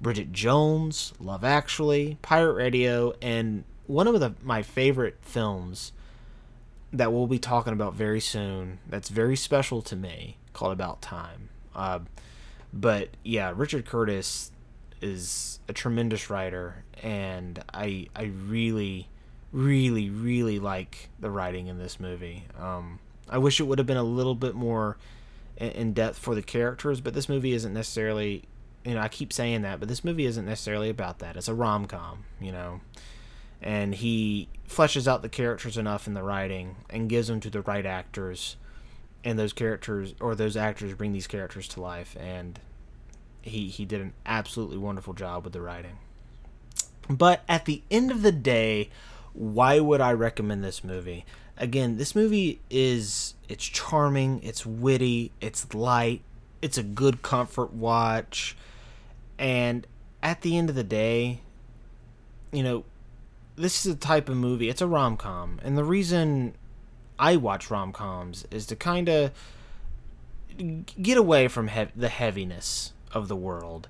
Bridget 0.01 0.33
Jones, 0.33 1.13
Love 1.19 1.43
Actually, 1.43 2.17
Pirate 2.23 2.53
Radio, 2.53 3.13
and 3.21 3.65
one 3.85 4.07
of 4.07 4.19
the, 4.19 4.33
my 4.41 4.63
favorite 4.63 5.17
films 5.21 5.91
that 6.91 7.13
we'll 7.13 7.27
be 7.27 7.37
talking 7.37 7.71
about 7.71 7.93
very 7.93 8.19
soon 8.19 8.79
that's 8.89 9.09
very 9.09 9.35
special 9.35 9.83
to 9.83 9.95
me 9.95 10.37
called 10.53 10.73
About 10.73 10.99
Time. 10.99 11.49
Uh, 11.75 11.99
but 12.73 13.09
yeah, 13.23 13.53
Richard 13.55 13.85
Curtis 13.85 14.51
is 15.03 15.59
a 15.67 15.73
tremendous 15.73 16.31
writer, 16.31 16.83
and 17.03 17.63
I 17.71 18.07
I 18.15 18.31
really, 18.47 19.07
really, 19.51 20.09
really 20.09 20.57
like 20.57 21.09
the 21.19 21.29
writing 21.29 21.67
in 21.67 21.77
this 21.77 21.99
movie. 21.99 22.45
Um, 22.59 22.97
I 23.29 23.37
wish 23.37 23.59
it 23.59 23.63
would 23.63 23.77
have 23.79 23.87
been 23.87 23.97
a 23.97 24.03
little 24.03 24.35
bit 24.35 24.55
more 24.55 24.97
in 25.57 25.93
depth 25.93 26.17
for 26.17 26.35
the 26.35 26.41
characters, 26.41 27.01
but 27.01 27.13
this 27.13 27.29
movie 27.29 27.53
isn't 27.53 27.73
necessarily. 27.73 28.43
You 28.85 28.95
know, 28.95 29.01
I 29.01 29.09
keep 29.09 29.33
saying 29.33 29.61
that, 29.63 29.79
but 29.79 29.89
this 29.89 30.05
movie 30.05 30.25
isn't 30.25 30.45
necessarily 30.45 30.89
about 30.89 31.19
that. 31.19 31.35
It's 31.35 31.49
a 31.49 31.53
rom 31.53 31.85
com, 31.85 32.23
you 32.39 32.51
know, 32.51 32.79
and 33.61 33.93
he 33.93 34.47
fleshes 34.67 35.05
out 35.05 35.21
the 35.21 35.29
characters 35.29 35.77
enough 35.77 36.07
in 36.07 36.13
the 36.13 36.23
writing 36.23 36.77
and 36.89 37.09
gives 37.09 37.27
them 37.27 37.41
to 37.41 37.49
the 37.49 37.61
right 37.61 37.85
actors 37.85 38.55
and 39.23 39.37
those 39.37 39.51
characters 39.51 40.15
or 40.21 40.33
those 40.33 40.55
actors 40.55 40.93
bring 40.93 41.11
these 41.11 41.27
characters 41.27 41.67
to 41.67 41.81
life 41.81 42.15
and 42.17 42.59
he 43.41 43.67
he 43.67 43.85
did 43.85 44.01
an 44.01 44.13
absolutely 44.25 44.77
wonderful 44.77 45.13
job 45.13 45.43
with 45.43 45.53
the 45.53 45.61
writing. 45.61 45.97
But 47.09 47.43
at 47.49 47.65
the 47.65 47.81
end 47.89 48.11
of 48.11 48.21
the 48.21 48.31
day, 48.31 48.89
why 49.33 49.79
would 49.79 50.01
I 50.01 50.13
recommend 50.13 50.63
this 50.63 50.83
movie? 50.83 51.25
Again, 51.59 51.97
this 51.97 52.15
movie 52.15 52.61
is 52.69 53.35
it's 53.49 53.65
charming, 53.65 54.41
it's 54.43 54.65
witty, 54.65 55.31
it's 55.41 55.73
light, 55.73 56.21
it's 56.61 56.77
a 56.77 56.83
good 56.83 57.21
comfort 57.21 57.73
watch. 57.73 58.55
And 59.37 59.85
at 60.23 60.41
the 60.41 60.57
end 60.57 60.69
of 60.69 60.75
the 60.75 60.83
day, 60.83 61.41
you 62.53 62.63
know, 62.63 62.85
this 63.57 63.85
is 63.85 63.93
a 63.93 63.97
type 63.97 64.29
of 64.29 64.37
movie, 64.37 64.69
it's 64.69 64.81
a 64.81 64.87
rom-com. 64.87 65.59
And 65.61 65.77
the 65.77 65.83
reason 65.83 66.55
I 67.19 67.35
watch 67.35 67.69
rom-coms 67.69 68.45
is 68.49 68.65
to 68.67 68.75
kind 68.77 69.09
of 69.09 69.31
get 71.01 71.17
away 71.17 71.49
from 71.49 71.67
he- 71.67 71.87
the 71.95 72.09
heaviness 72.09 72.93
of 73.11 73.27
the 73.27 73.35
world. 73.35 73.89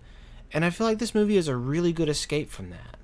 And 0.51 0.65
I 0.65 0.71
feel 0.71 0.87
like 0.87 0.97
this 0.97 1.13
movie 1.13 1.37
is 1.37 1.47
a 1.47 1.55
really 1.55 1.93
good 1.93 2.09
escape 2.09 2.49
from 2.49 2.71
that. 2.71 2.97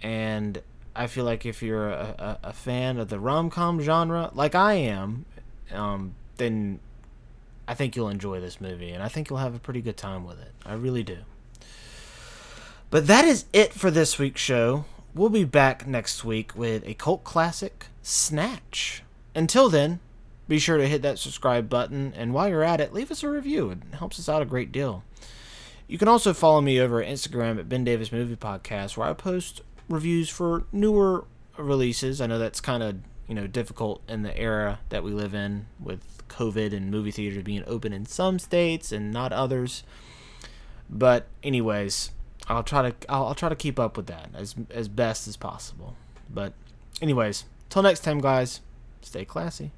And 0.00 0.62
I 0.94 1.06
feel 1.06 1.24
like 1.24 1.46
if 1.46 1.62
you're 1.62 1.88
a, 1.88 2.38
a, 2.42 2.48
a 2.48 2.52
fan 2.52 2.98
of 2.98 3.08
the 3.08 3.18
rom 3.18 3.50
com 3.50 3.80
genre, 3.80 4.30
like 4.34 4.54
I 4.54 4.74
am, 4.74 5.24
um, 5.72 6.14
then 6.36 6.80
I 7.66 7.74
think 7.74 7.96
you'll 7.96 8.08
enjoy 8.08 8.40
this 8.40 8.60
movie. 8.60 8.90
And 8.90 9.02
I 9.02 9.08
think 9.08 9.30
you'll 9.30 9.38
have 9.38 9.54
a 9.54 9.58
pretty 9.58 9.80
good 9.80 9.96
time 9.96 10.24
with 10.24 10.40
it. 10.40 10.52
I 10.66 10.74
really 10.74 11.02
do. 11.02 11.18
But 12.90 13.06
that 13.06 13.24
is 13.24 13.46
it 13.52 13.72
for 13.72 13.90
this 13.90 14.18
week's 14.18 14.40
show. 14.42 14.84
We'll 15.14 15.30
be 15.30 15.44
back 15.44 15.86
next 15.86 16.24
week 16.24 16.52
with 16.54 16.86
a 16.86 16.94
cult 16.94 17.24
classic, 17.24 17.86
Snatch. 18.02 19.02
Until 19.34 19.70
then, 19.70 20.00
be 20.48 20.58
sure 20.58 20.76
to 20.76 20.86
hit 20.86 21.00
that 21.02 21.18
subscribe 21.18 21.68
button, 21.70 22.12
and 22.16 22.34
while 22.34 22.48
you're 22.48 22.62
at 22.62 22.80
it, 22.80 22.92
leave 22.92 23.10
us 23.10 23.22
a 23.22 23.28
review. 23.30 23.70
It 23.70 23.78
helps 23.96 24.18
us 24.18 24.28
out 24.28 24.42
a 24.42 24.46
great 24.46 24.72
deal. 24.72 25.04
You 25.88 25.98
can 25.98 26.08
also 26.08 26.34
follow 26.34 26.60
me 26.60 26.80
over 26.80 27.02
at 27.02 27.08
Instagram 27.08 27.58
at 27.58 27.68
Ben 27.68 27.84
Davis 27.84 28.12
Movie 28.12 28.36
Podcast, 28.36 28.96
where 28.96 29.08
I 29.08 29.12
post 29.14 29.62
reviews 29.92 30.28
for 30.28 30.64
newer 30.72 31.24
releases. 31.56 32.20
I 32.20 32.26
know 32.26 32.38
that's 32.38 32.60
kind 32.60 32.82
of 32.82 32.96
you 33.28 33.34
know 33.34 33.46
difficult 33.46 34.02
in 34.08 34.22
the 34.22 34.36
era 34.36 34.80
that 34.88 35.04
we 35.04 35.12
live 35.12 35.34
in 35.34 35.66
with 35.78 36.00
COVID 36.28 36.74
and 36.74 36.90
movie 36.90 37.10
theaters 37.10 37.42
being 37.42 37.62
open 37.66 37.92
in 37.92 38.06
some 38.06 38.38
states 38.38 38.90
and 38.90 39.12
not 39.12 39.32
others. 39.32 39.84
But 40.88 41.26
anyways, 41.42 42.10
I'll 42.48 42.62
try 42.62 42.90
to 42.90 42.94
I'll, 43.08 43.28
I'll 43.28 43.34
try 43.34 43.48
to 43.48 43.56
keep 43.56 43.78
up 43.78 43.96
with 43.96 44.06
that 44.06 44.30
as 44.34 44.54
as 44.70 44.88
best 44.88 45.28
as 45.28 45.36
possible. 45.36 45.96
But 46.28 46.54
anyways, 47.00 47.44
till 47.68 47.82
next 47.82 48.00
time, 48.00 48.20
guys, 48.20 48.60
stay 49.02 49.24
classy. 49.24 49.72